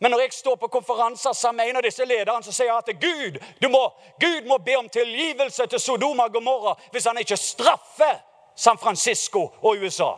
[0.00, 2.76] Men når jeg står på konferanser sammen med en av disse lederne, så sier jeg
[2.78, 3.38] at Gud,
[3.70, 3.82] må,
[4.20, 8.20] Gud må be om tilgivelse til Sodoma og Gomorra hvis han ikke straffer
[8.58, 10.12] San Francisco og USA.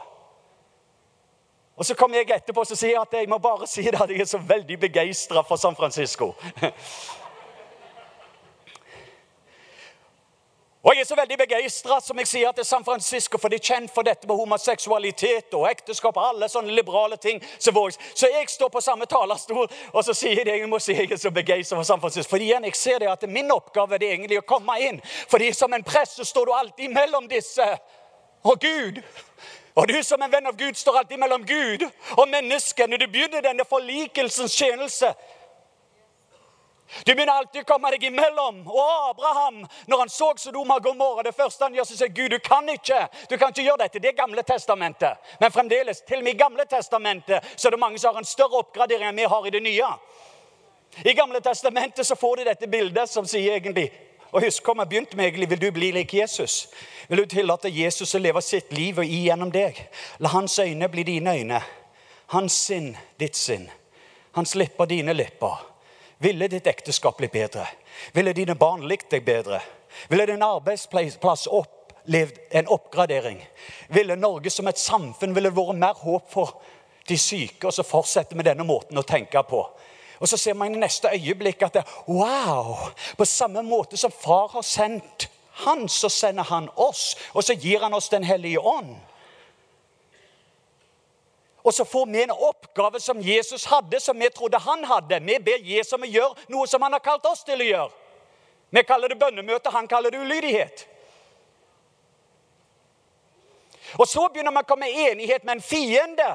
[1.77, 4.21] Og Så kommer jeg etterpå og sier at jeg må bare si det at jeg
[4.21, 6.35] er så veldig begeistra for San Francisco.
[10.83, 12.01] Og Jeg er så veldig begeistra
[12.53, 16.49] til San Francisco, for de er kjent for dette med homoseksualitet og ekteskap og alle
[16.49, 17.43] sånne liberale ting.
[17.59, 17.73] Så,
[18.25, 21.31] jeg står på samme talerstol og så sier jeg, jeg må si jeg er så
[21.31, 22.31] begeistra for San Francisco.
[22.31, 25.03] For igjen, jeg ser det at min oppgave er egentlig å komme inn.
[25.29, 27.67] Fordi som en prest så står du alltid mellom disse
[28.43, 29.03] og Gud.
[29.75, 31.85] Og du som en venn av Gud står alltid mellom Gud
[32.17, 32.97] og menneskene.
[32.97, 35.13] Du begynner denne forlikelsens tjeneste,
[37.07, 38.61] du begynner alltid å komme deg imellom.
[38.67, 42.35] Og Abraham, når han så Sodoma og Gomorra, det første han gjør, så sier Gud
[42.35, 43.01] du kan ikke
[43.31, 44.03] du kan ikke gjøre dette.
[44.03, 45.33] Det er Gamle testamentet.
[45.41, 48.29] Men fremdeles, til og med i Gamle testamentet så er det mange som har en
[48.29, 49.91] større oppgradering enn vi har i det nye.
[51.07, 53.91] I Gamle testamentet så får du dette bildet som sier egentlig
[54.31, 56.69] og husk hva vi begynte med egentlig, Vil du bli lik Jesus?
[57.09, 59.79] Vil du tillate Jesus å leve sitt liv og igjennom deg?
[60.19, 61.63] La hans øyne bli dine øyne.
[62.31, 63.71] Hans sinn ditt sinn.
[64.33, 65.70] Hans lipper, dine lepper.
[66.21, 67.65] Ville ditt ekteskap blitt bedre?
[68.13, 69.63] Ville dine barn likt deg bedre?
[70.09, 73.41] Ville din arbeidsplass opplevd en oppgradering?
[73.89, 76.59] Ville Norge som et samfunn ville vært mer håp for
[77.09, 77.65] de syke?
[77.65, 79.63] Og så fortsette med denne måten å tenke på.
[80.21, 82.91] Og så ser man i neste øyeblikk at det, wow!
[83.17, 85.31] På samme måte som far har sendt
[85.65, 87.17] han, så sender han oss.
[87.33, 88.99] Og så gir han oss Den hellige ånd.
[91.63, 95.21] Og så får vi en oppgave som Jesus hadde, som vi trodde han hadde.
[95.21, 97.91] Vi ber Jesus om å gjøre noe som han har kalt oss til å gjøre.
[98.71, 100.87] Vi kaller det bønnemøte, han kaller det ulydighet.
[103.99, 106.29] Og så begynner vi å komme i enighet med en fiende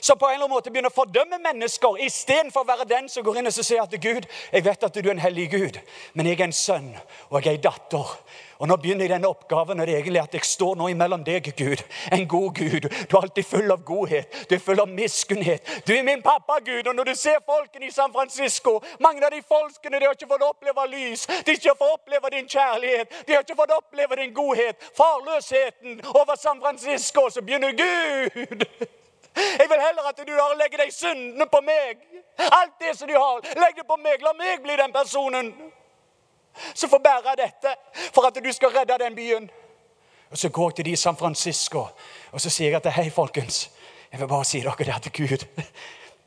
[0.00, 3.24] som på en eller annen måte begynner å fordømme mennesker istedenfor å være den som
[3.26, 5.80] går inn og sier at Gud, jeg vet at du er en hellig Gud,
[6.14, 6.92] men jeg er en sønn
[7.30, 8.14] og jeg er en datter.
[8.60, 11.22] Og Nå begynner jeg denne oppgaven, og det er egentlig at jeg står nå imellom
[11.24, 11.80] deg, Gud.
[12.12, 12.88] En god Gud.
[13.08, 14.36] Du er alltid full av godhet.
[14.50, 15.70] Du er full av miskunnhet.
[15.88, 16.86] Du er min pappa, Gud.
[16.86, 20.28] Og når du ser folkene i San Francisco Mange av de folkene de har ikke
[20.28, 21.24] fått oppleve lys.
[21.26, 23.18] De har ikke fått oppleve din kjærlighet.
[23.26, 24.88] De har ikke fått oppleve din godhet.
[24.96, 27.30] Farløsheten over San Francisco.
[27.30, 28.68] Så begynner Gud
[29.36, 32.00] jeg vil heller at du har legger de syndene på meg.
[32.38, 34.22] Alt det som du har, legg det på meg.
[34.22, 35.52] La meg bli den personen
[36.74, 37.74] som får bære dette
[38.14, 39.50] for at du skal redde den byen.
[40.30, 41.86] Og Så går jeg til de i San Francisco
[42.32, 43.70] og så sier jeg at hei, folkens.
[44.12, 45.46] Jeg vil bare si dere det at Gud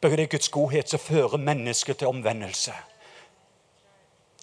[0.01, 2.73] Bare det er Guds godhet som fører mennesket til omvendelse.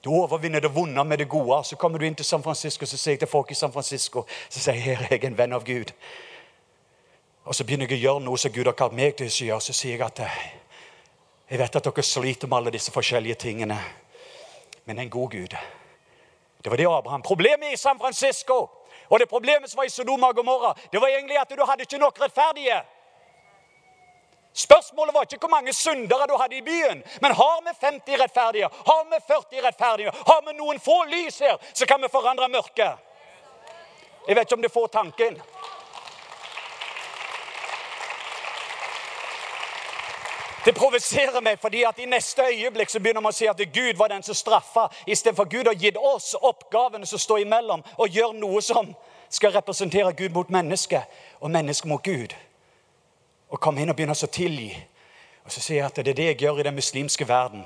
[0.05, 1.65] Du overvinner det vonde med det gode.
[1.65, 4.25] Så kommer du inn til San Francisco så sier jeg til folk i San Francisco
[4.49, 5.93] så sier jeg, her er jeg en venn av Gud.
[7.45, 9.65] Og så begynner jeg å gjøre noe som Gud har kalt meg til å gjøre.
[9.65, 10.41] Så sier jeg at eh,
[11.51, 13.79] jeg vet at dere sliter med alle disse forskjellige tingene,
[14.85, 15.57] men en god Gud.
[16.61, 17.25] Det var det Abraham.
[17.25, 18.61] Problemet i San Francisco
[19.11, 21.83] og det problemet som var i Sodoma og Gomorra, det var egentlig at du hadde
[21.83, 22.77] ikke nok rettferdige.
[24.55, 28.69] Spørsmålet var ikke hvor mange syndere du hadde i byen, men har vi 50 rettferdige,
[28.87, 33.03] har vi 40 rettferdige, har vi noen få lys her, så kan vi forandre mørket.
[34.29, 35.41] Jeg vet ikke om du får tanken.
[40.65, 43.97] Det provoserer meg, fordi at i neste øyeblikk så begynner man å si at Gud
[43.97, 48.35] var den som straffa, istedenfor Gud har gitt oss oppgavene som står imellom, og gjør
[48.37, 48.93] noe som
[49.31, 51.03] skal representere Gud mot mennesket
[51.41, 52.35] og mennesket mot Gud.
[53.51, 54.75] Og komme inn og begynne å tilgi.
[55.45, 57.65] Og så sier jeg at det er det jeg gjør i den muslimske verden.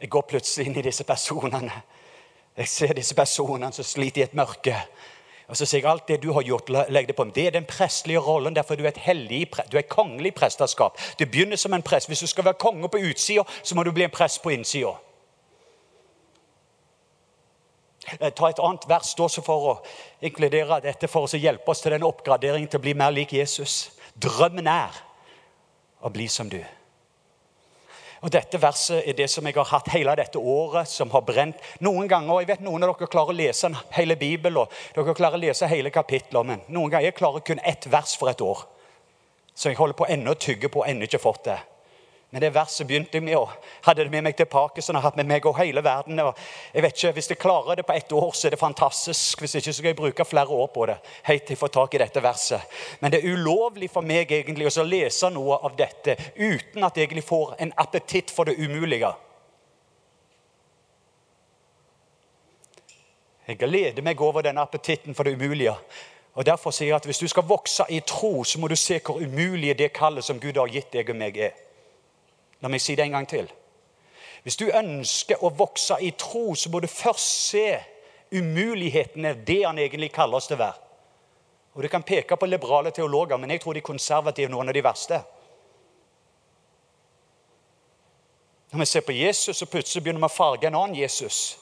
[0.00, 1.82] Jeg går plutselig inn i disse personene.
[2.58, 4.74] Jeg ser disse personene som sliter i et mørke.
[5.48, 7.32] Og så sier jeg alt det du har gjort, legg det på dem.
[7.32, 8.56] Det er den prestelige rollen.
[8.56, 10.98] Derfor du er et hellig, du er et kongelig presteskap.
[11.18, 12.08] Du begynner som en prest.
[12.08, 14.92] Hvis du skal være konge på utsida, så må du bli en prest på innsida.
[18.20, 19.74] Eh, ta et annet vers for å
[20.20, 23.90] inkludere dette for å hjelpe oss til den oppgraderingen til å bli mer lik Jesus.
[24.16, 25.04] Drømmen er
[26.00, 26.60] å bli som du.
[28.22, 31.60] Og Dette verset er det som jeg har hatt hele dette året, som har brent.
[31.84, 35.14] Noen ganger, og jeg vet Noen av dere klarer å lese hele Bibelen og dere
[35.14, 38.42] klarer å lese hele kapitler, men noen ganger jeg klarer kun ett vers for et
[38.42, 38.64] år.
[39.54, 41.58] Så jeg holder på ennå å tygge på og ennå ikke fått det.
[42.30, 43.52] Men det verset begynte jeg med og
[43.86, 46.18] hadde det med meg til Parkinson og hatt med meg og hele verden.
[46.20, 46.34] Og
[46.74, 49.40] jeg vet ikke, Hvis jeg klarer det på ett år, så er det fantastisk.
[49.40, 50.96] Hvis ikke så skal jeg bruke flere år på det.
[51.22, 52.60] helt til jeg får tak i dette verset.
[53.00, 57.06] Men det er ulovlig for meg egentlig å lese noe av dette uten at jeg
[57.06, 59.12] egentlig får en appetitt for det umulige.
[63.48, 65.72] Jeg gleder meg over denne appetitten for det umulige.
[66.34, 69.00] Og Derfor sier jeg at hvis du skal vokse i tro, så må du se
[69.00, 71.67] hvor umulig det kallet som Gud har gitt deg og meg, er.
[72.60, 73.48] La meg si det en gang til.
[74.42, 77.78] Hvis du ønsker å vokse i tro, så må du først se
[78.32, 80.84] umulighetene, det han egentlig kaller oss til å være.
[81.74, 84.74] Og Du kan peke på liberale teologer, men jeg tror de konservative er noen av
[84.74, 85.20] de verste.
[88.72, 91.58] Når vi ser på Jesus, så plutselig begynner vi å farge en annen Jesus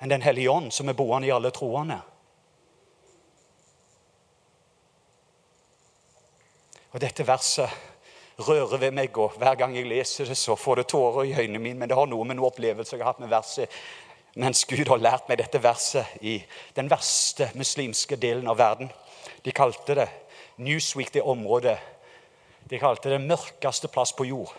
[0.00, 1.98] enn Den hellige ånd, som er boende i alle troende.
[6.90, 7.89] Og dette verset
[8.46, 9.18] rører ved meg.
[9.18, 11.78] og Hver gang jeg leser det, så får det tårer i øynene mine.
[11.78, 13.80] Men det har noe med noen opplevelser jeg har hatt med verset
[14.38, 16.36] mens Gud har lært meg dette verset i
[16.76, 18.90] den verste muslimske delen av verden.
[19.42, 20.08] De kalte det
[20.60, 21.78] Newsweek, det området.
[22.70, 24.52] De kalte det mørkeste plass på jord.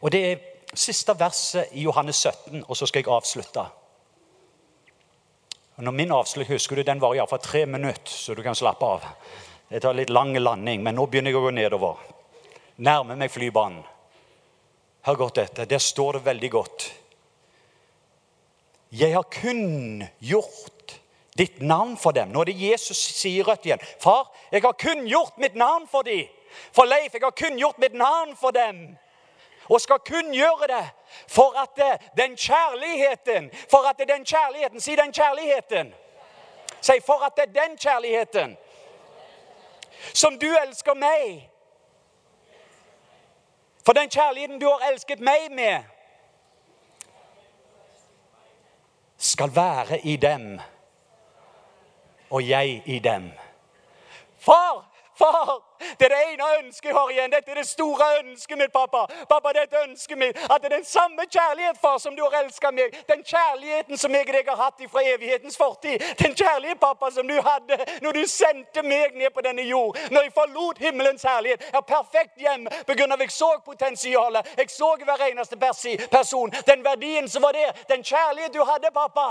[0.00, 0.40] Og Det er
[0.74, 3.66] siste verset i Johannes 17, og så skal jeg avslutte.
[5.76, 8.86] Og når min avslutning husker du, Den var iallfall tre minutter, så du kan slappe
[8.86, 9.04] av.
[9.68, 12.11] Det tar litt lang landing, men nå begynner jeg å gå nedover
[12.82, 13.82] nærmer meg flybanen.
[15.06, 15.66] Hør godt etter.
[15.66, 16.88] Der står det veldig godt.
[18.92, 20.98] Jeg har kun gjort
[21.38, 22.28] ditt navn for dem.
[22.28, 23.82] Nå er det Jesus sier rødt igjen.
[24.00, 26.28] Far, jeg har kun gjort mitt navn for dem.
[26.72, 28.82] For Leif, jeg har kun gjort mitt navn for dem.
[29.70, 30.84] Og skal kun gjøre det
[31.30, 31.78] for at
[32.18, 35.94] den kjærligheten For at den kjærligheten Si den kjærligheten.
[36.80, 38.56] Si for at det er den kjærligheten
[40.12, 41.51] som du elsker meg
[43.86, 45.82] for den kjærligheten du har elsket meg med,
[49.18, 50.60] skal være i dem,
[52.30, 53.30] og jeg i dem.
[54.38, 54.91] Far,
[55.22, 55.62] Far,
[55.98, 57.30] det er det ene ønsket jeg har igjen.
[57.30, 59.02] Dette er det store ønsket mitt, pappa.
[59.30, 62.70] Pappa, dette ønsket mitt, At det er den samme kjærlighet, far, som du har elska
[62.70, 62.96] meg.
[63.12, 66.02] Den kjærligheten som jeg og deg har hatt fra evighetens fortid.
[66.18, 69.98] Den kjærlighet, pappa, som du hadde når du sendte meg ned på denne jord.
[70.10, 71.60] Når jeg forlot himmelens herlighet.
[71.70, 73.06] Jeg har perfekt hjem pga.
[73.20, 74.54] jeg så potensialet.
[74.58, 75.56] Jeg så hver eneste
[76.10, 76.50] person.
[76.66, 77.72] Den verdien som var der.
[77.88, 79.28] Den kjærlighet du hadde, pappa.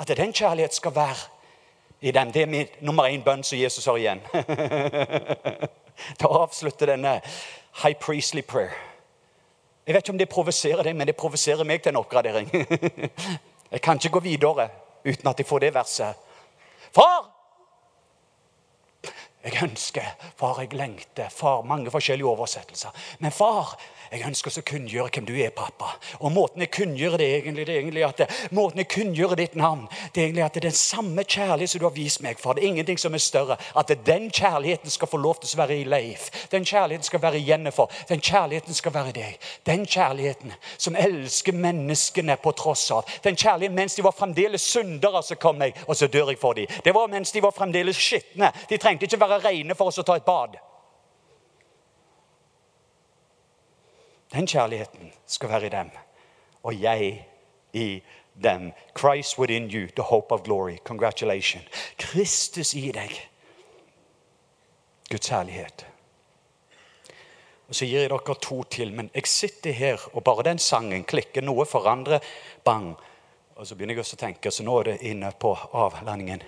[0.00, 1.39] At den kjærlighet skal være
[2.00, 2.34] i den.
[2.34, 4.20] Det er min nummer én bønn som Jesus har igjen.
[6.20, 7.18] Da avslutter denne
[7.82, 8.72] high priestly prayer.
[9.86, 12.48] Jeg vet ikke om det provoserer deg, men det provoserer meg til en oppgradering.
[13.72, 14.68] Jeg kan ikke gå videre
[15.04, 16.16] uten at jeg får det verset.
[16.94, 17.28] Far!
[19.44, 21.28] Jeg ønsker, far, jeg lengter.
[21.28, 22.90] Far, mange forskjellige oversettelser.
[23.18, 23.76] Men far,
[24.10, 25.92] jeg ønsker å kunngjøre hvem du er, pappa.
[26.18, 29.84] Og måten jeg kunngjør det, egentlig, det er egentlig at måten jeg kunngjør ditt navn,
[30.10, 32.40] det er egentlig at det er den samme kjærlighet som du har vist meg.
[32.42, 33.58] For det er ingenting som er større.
[33.78, 36.26] At den kjærligheten skal få lov til å være i Leif.
[36.50, 37.86] Den kjærligheten skal være i Jennifer.
[38.08, 39.36] Den kjærligheten skal være i deg.
[39.66, 43.06] Den kjærligheten som elsker menneskene på tross av.
[43.22, 46.58] Den kjærligheten mens de var fremdeles syndere, så kom jeg, og så dør jeg for
[46.58, 46.66] dem.
[46.84, 48.50] Det var mens de var fremdeles skitne.
[48.68, 50.58] De trengte ikke være rene for oss å ta et bad.
[54.32, 55.90] Den kjærligheten skal være i dem,
[56.62, 57.26] og jeg
[57.72, 58.02] i
[58.42, 58.72] dem.
[58.98, 60.76] Christ within you, the hope of glory.
[60.84, 61.64] Congratulations.
[61.98, 63.30] Kristus i deg.
[65.10, 65.86] Guds herlighet.
[67.68, 71.04] Og Så gir jeg dere to til, men jeg sitter her, og bare den sangen
[71.04, 72.18] klikker noe, forandrer,
[72.64, 72.96] bang.
[73.56, 76.42] Og så begynner jeg også å tenke, så nå er det inne på avlandingen.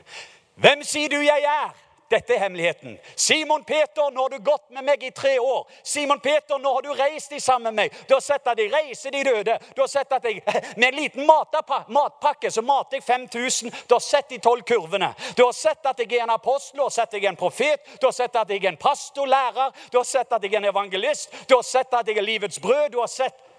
[0.54, 1.70] Hvem sier du jeg er?
[2.12, 2.98] Dette er hemmeligheten.
[3.16, 5.64] Simon Peter, nå har du gått med meg i tre år.
[5.82, 8.00] Simon Peter, nå har du reist sammen med meg.
[8.08, 9.54] Du har sett at jeg reiser de døde.
[9.76, 10.42] Du har sett at jeg
[10.76, 13.72] med en liten matpakke så mater jeg 5000.
[13.88, 15.12] Du har sett de tolv kurvene.
[15.36, 17.40] Du har sett at jeg er en apostel, du har sett at jeg er en
[17.40, 20.52] profet, du har sett at jeg er en pastor, lærer, du har sett at jeg
[20.52, 22.90] er en evangelist, du har sett at jeg er livets brød.
[22.92, 23.51] du har sett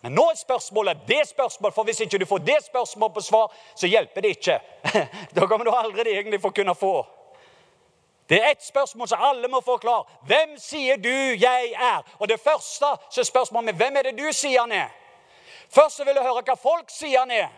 [0.00, 3.52] men nå er spørsmålet det spørsmålet, for hvis ikke du får det spørsmålet på svar,
[3.74, 4.60] så hjelper det ikke.
[5.34, 6.94] Da kommer du aldri egentlig for å kunne få.
[8.28, 10.06] Det er ett spørsmål som alle må få klar.
[10.26, 12.02] Hvem sier du jeg er?
[12.18, 14.88] Og det første så er spørsmålet med, hvem er det du sier han er?
[15.70, 17.48] Først så vil jeg høre hva folk sier han er.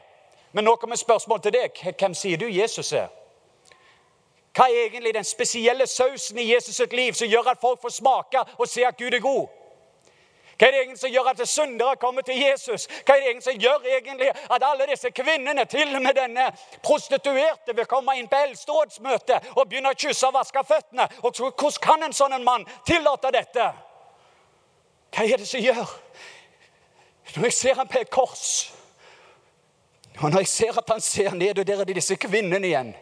[0.52, 1.84] Men nå kommer spørsmålet til deg.
[1.98, 3.08] Hvem sier du Jesus er?
[4.56, 7.94] Hva er egentlig den spesielle sausen i Jesus' sitt liv som gjør at folk får
[8.00, 9.48] smake og se at Gud er god?
[10.58, 12.88] Hva er det egentlig som gjør at syndere kommer til Jesus?
[13.06, 16.48] Hva er det egentlig som gjør egentlig at alle disse kvinnene, til og med denne
[16.82, 21.06] prostituerte, vil komme inn på eldsterådsmøte og begynne å kysse og vaske føttene?
[21.22, 23.68] Og Hvordan kan en sånn mann tillate dette?
[25.14, 25.94] Hva er det som gjør?
[27.36, 28.72] Når jeg ser ham på et kors,
[30.18, 32.96] og når jeg ser at han ser ned, og der er det disse kvinnene igjen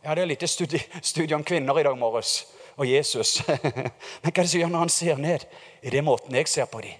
[0.00, 2.44] det er litt studie, studie om kvinner i dag morges
[2.80, 3.42] og Jesus.
[4.22, 5.44] Men hva er det som gjør når han ser ned?
[5.82, 6.96] Er det måten jeg ser på dem?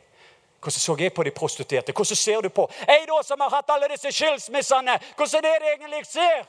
[0.61, 1.93] Hvordan så jeg på de prostituerte?
[1.97, 4.99] Hvordan ser du på jeg da som har hatt alle disse skilsmissene?
[5.17, 6.43] Hvordan er det egentlig jeg ser?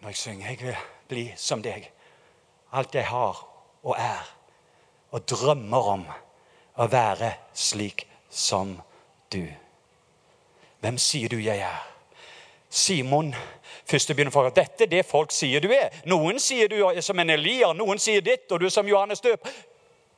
[0.00, 0.76] Når jeg synger 'Jeg vil
[1.08, 1.90] bli som deg',
[2.72, 3.46] alt jeg har
[3.82, 4.36] og er,
[5.10, 6.06] og drømmer om
[6.76, 8.80] å være slik som
[9.32, 9.46] du.
[10.80, 11.86] Hvem sier du jeg er?
[12.70, 13.34] Simon
[13.90, 15.90] første begynner for at dette er det folk sier du er.
[16.06, 19.22] Noen sier du er som en Elier, noen sier ditt, og du er som Johannes
[19.24, 19.48] døp.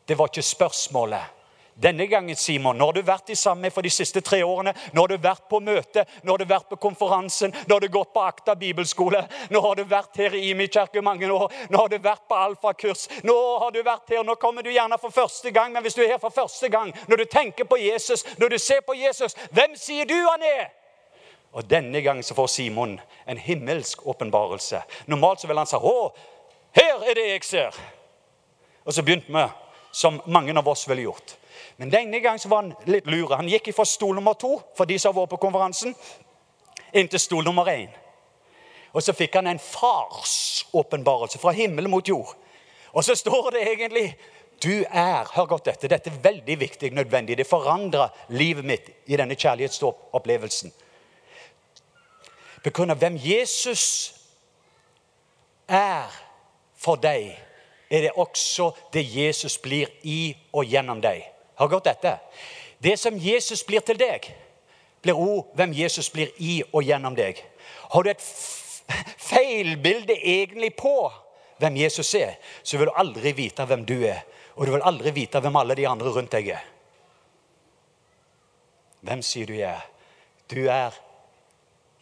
[0.05, 1.39] Det var ikke spørsmålet.
[1.83, 4.75] Denne gangen, Simon, nå har du vært i samme for de siste tre årene.
[4.93, 7.89] Nå har du vært på møte, nå har du vært på konferansen, nå har du
[7.89, 9.23] gått på Akta bibelskole.
[9.51, 11.49] Nå har du vært her i Imi kirke mange år.
[11.73, 13.07] Nå har du vært på alfakurs.
[13.25, 15.73] Nå har du vært her, nå kommer du gjerne for første gang.
[15.73, 18.59] Men hvis du er her for første gang, når du tenker på Jesus, når du
[18.61, 20.82] ser på Jesus, hvem sier du han er?
[21.53, 24.83] Og denne gang så får Simon en himmelsk åpenbarelse.
[25.07, 26.13] Normalt så vil han si 'Å,
[26.73, 27.81] her er det jeg ser'.
[28.85, 29.49] Og så begynte vi
[29.93, 31.37] som mange av oss ville gjort.
[31.77, 33.37] Men denne gang så var han litt lure.
[33.37, 35.95] Han gikk fra stol nummer to for de som har vært på konferansen,
[36.93, 37.89] inn til stol nummer én.
[38.93, 42.35] Og så fikk han en farsåpenbarelse fra himmelen mot jord.
[42.93, 44.17] Og så står det egentlig
[44.63, 45.89] du er Hør godt dette.
[45.89, 47.37] Dette er veldig viktig nødvendig.
[47.39, 50.73] Det forandrer livet mitt i denne kjærlighetsopplevelsen.
[52.63, 54.15] På grunn av hvem Jesus
[55.67, 56.11] er
[56.79, 57.33] for deg,
[57.91, 61.25] er det også det Jesus blir i og gjennom deg.
[61.59, 62.17] Hør godt dette.
[62.83, 64.27] Det som Jesus blir til deg,
[65.03, 67.39] blir òg hvem Jesus blir i og gjennom deg.
[67.93, 68.25] Har du et
[69.33, 70.97] feilbilde egentlig på
[71.63, 74.25] hvem Jesus er, så vil du aldri vite hvem du er.
[74.57, 76.65] Og du vil aldri vite hvem alle de andre rundt deg er.
[79.03, 79.83] Hvem sier du er?
[80.51, 80.97] Du er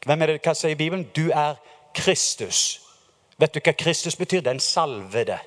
[0.07, 1.09] hvem er det, Hva sier Bibelen?
[1.17, 1.59] Du er
[1.95, 2.81] Kristus.
[3.41, 4.41] Vet du hva Kristus betyr?
[4.41, 5.39] Den salvede.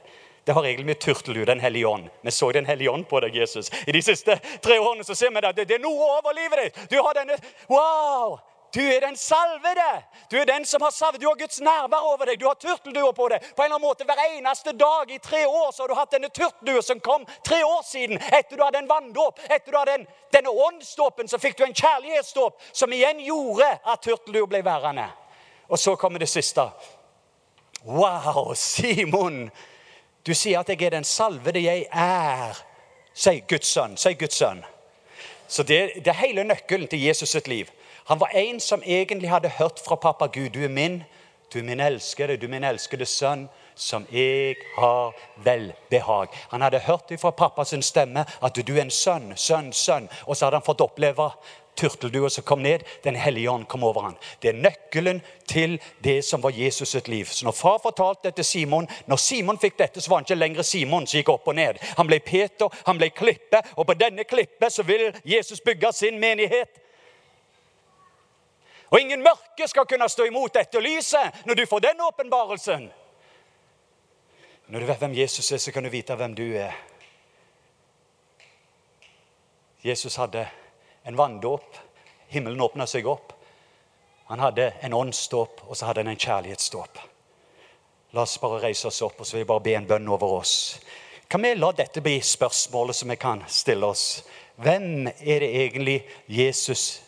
[0.46, 2.10] Det har egentlig mye turtelhud, Den hellige ånd.
[2.22, 3.72] Vi så Den hellige ånd på deg, Jesus.
[3.88, 6.90] I de siste tre årene så ser vi det, det er noe over livet ditt.
[6.92, 7.38] Du har denne
[7.70, 8.40] Wow!
[8.74, 10.04] Du er den salvede.
[10.32, 11.22] Du er den som har salvet.
[11.22, 12.40] Du har Guds nærvær over deg.
[12.40, 13.44] Du har turteldua på deg.
[13.56, 16.16] På en eller annen måte Hver eneste dag i tre år så har du hatt
[16.16, 18.18] denne turteldua som kom tre år siden.
[18.18, 21.76] Etter du hadde en vanndåp, etter du hadde en, denne åndsdåpen, så fikk du en
[21.78, 25.06] kjærlighetsdåp som igjen gjorde at turteldua ble værende.
[25.70, 26.66] Og så kommer det siste.
[27.86, 29.52] Wow, Simon!
[30.26, 32.58] Du sier at jeg er den salvede jeg er.
[33.14, 33.98] Sier Guds sønn.
[34.02, 34.66] Sier Guds sønn.
[35.48, 37.70] Så det, det er hele nøkkelen til Jesus sitt liv.
[38.06, 40.50] Han var en som egentlig hadde hørt fra pappa Gud.
[40.50, 41.04] Du er min,
[41.54, 46.28] du er min elskede, du er min elskede sønn, som jeg har velbehag.
[46.50, 50.10] Han hadde hørt fra pappas stemme at du er en sønn, sønn, sønn.
[50.28, 51.32] Og så hadde han fått oppleve
[51.76, 52.84] turteldua som kom ned.
[53.04, 54.16] Den hellige ånd kom over ham.
[54.40, 57.26] Det er nøkkelen til det som var Jesus sitt liv.
[57.26, 60.40] Så når far fortalte det til Simon, når Simon fikk dette, så var han ikke
[60.40, 61.82] lenger Simon som gikk opp og ned.
[61.98, 66.20] Han ble Peter, han ble klippe, og på denne klippet så vil Jesus bygge sin
[66.20, 66.83] menighet.
[68.94, 72.84] Og ingen mørke skal kunne stå imot dette lyset når du får den åpenbarelsen.
[74.70, 76.76] Når du vet hvem Jesus er, så kan du vite hvem du er.
[79.82, 80.46] Jesus hadde
[81.04, 81.80] en vanndåp.
[82.30, 83.34] Himmelen åpna seg opp.
[84.30, 87.02] Han hadde en åndsdåp, og så hadde han en kjærlighetsdåp.
[88.14, 90.38] La oss bare reise oss opp og så vil jeg bare be en bønn over
[90.38, 90.54] oss.
[91.28, 94.22] Kan vi la dette bli spørsmålet som vi kan stille oss?
[94.62, 95.96] Hvem er det egentlig
[96.30, 97.02] Jesus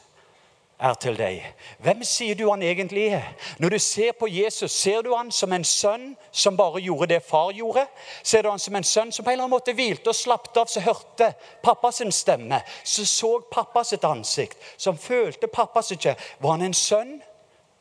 [0.80, 1.44] er til deg.
[1.80, 3.28] Hvem sier du han egentlig er?
[3.60, 7.22] Når du ser på Jesus, ser du han som en sønn som bare gjorde det
[7.24, 7.86] far gjorde?
[8.24, 10.60] Ser du han som en sønn som på en eller annen måte hvilte og slappet
[10.60, 11.32] av, så hørte
[11.64, 16.16] pappas stemme, så så pappas ansikt, som følte pappas ikke?
[16.40, 17.16] Var han en sønn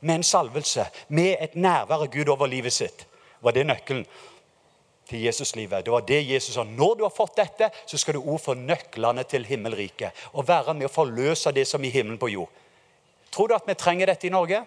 [0.01, 3.07] med en salvelse, med et nærvær av Gud over livet sitt?
[3.41, 4.07] Var det nøkkelen?
[5.05, 5.85] til Jesuslivet.
[5.85, 6.63] Det var det Jesus sa.
[6.65, 10.17] Når du har fått dette, så skal du òg få nøklene til himmelriket.
[10.33, 12.49] Og være med å forløse det som er i himmelen på jord.
[13.35, 14.63] Tror du at vi trenger dette i Norge?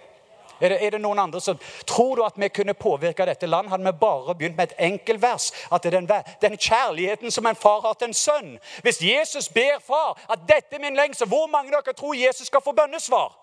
[0.59, 3.70] Er det, er det, noen andre som Tror du at vi kunne påvirke dette land?
[3.70, 5.51] Hadde vi bare begynt med et enkelt vers?
[5.72, 6.09] At det er den,
[6.41, 8.55] den, kjærligheten som en far har til en sønn.
[8.82, 12.47] Hvis Jesus ber far at dette er min lengsel, hvor mange av dere tror Jesus
[12.47, 13.38] skal få bønnesvar?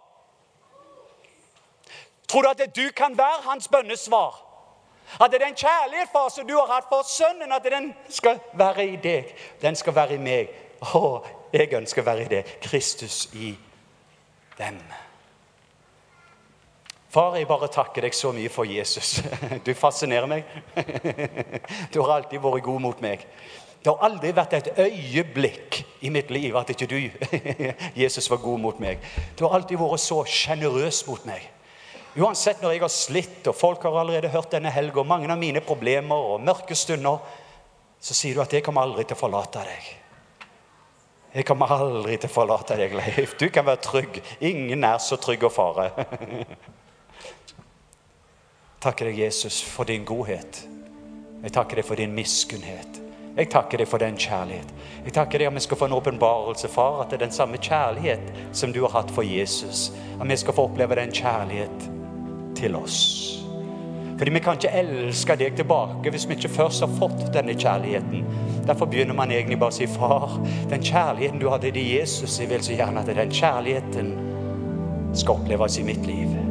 [2.29, 4.41] Tror du at du kan være hans bønnesvar?
[5.21, 8.41] At det er den kjærlighet far, som du har hatt for sønnen, at den skal
[8.53, 9.35] være i deg.
[9.63, 10.53] Den skal være i meg.
[10.81, 11.21] Å,
[11.53, 12.45] jeg ønsker å være i det.
[12.65, 13.55] Kristus i
[14.59, 14.81] dem.
[17.15, 19.21] Far, jeg bare takker deg så mye for Jesus.
[19.67, 20.49] Du fascinerer meg.
[21.95, 23.23] Du har alltid vært god mot meg.
[23.85, 26.97] Det har aldri vært et øyeblikk i mitt liv at ikke du,
[28.03, 29.03] Jesus, var god mot meg.
[29.39, 31.47] Du har alltid vært så sjenerøs mot meg.
[32.19, 35.63] Uansett når jeg har slitt, og folk har allerede hørt denne helga, mange av mine
[35.63, 37.21] problemer og mørke stunder,
[38.01, 39.91] så sier du at jeg kommer aldri til å forlate deg.
[41.35, 43.39] Jeg kommer aldri til å forlate deg, Leif.
[43.39, 44.23] Du kan være trygg.
[44.51, 45.91] Ingen er så trygg og fare.
[48.85, 50.65] Takker deg, Jesus, for din godhet.
[51.43, 53.01] Jeg takker deg for din miskunnhet.
[53.35, 54.69] Jeg takker deg for den kjærlighet.
[55.05, 57.59] Jeg takker deg at vi skal få en åpenbarelse, far, at det er den samme
[57.59, 59.89] kjærlighet som du har hatt for Jesus.
[60.21, 61.89] At vi skal få oppleve den kjærlighet
[62.57, 63.01] til oss.
[64.19, 68.23] Fordi vi kan ikke elske deg tilbake hvis vi ikke først har fått denne kjærligheten.
[68.69, 70.39] Derfor begynner man egentlig bare å si, far,
[70.71, 74.15] den kjærligheten du hadde til Jesus, jeg vil så gjerne at den kjærligheten
[75.19, 76.44] skal oppleves i mitt liv.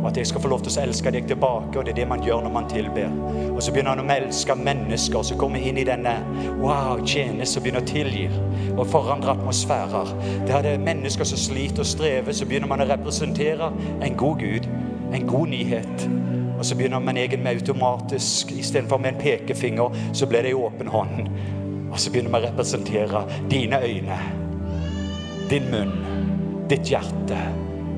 [0.00, 1.76] Og at jeg skal få lov til å elske deg tilbake.
[1.76, 3.12] Og det er det man gjør når man tilber.
[3.52, 6.14] Og så begynner han å elske mennesker, så kommer inn i denne
[6.62, 8.26] wow, tjeneste og begynner å tilgi
[8.76, 10.14] og forandre atmosfærer.
[10.48, 13.70] Der det er mennesker som sliter og strever, så begynner man å representere
[14.00, 14.68] en god Gud,
[15.12, 16.08] en god nyhet.
[16.56, 20.56] Og så begynner man egen med automatisk, istedenfor med en pekefinger, så blir det i
[20.56, 21.28] åpen hånd.
[21.90, 24.20] Og så begynner man å representere dine øyne,
[25.50, 25.96] din munn,
[26.70, 27.40] ditt hjerte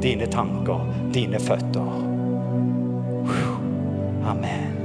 [0.03, 0.81] dine tanker,
[1.15, 1.93] dine føtter.
[4.27, 4.82] Amen.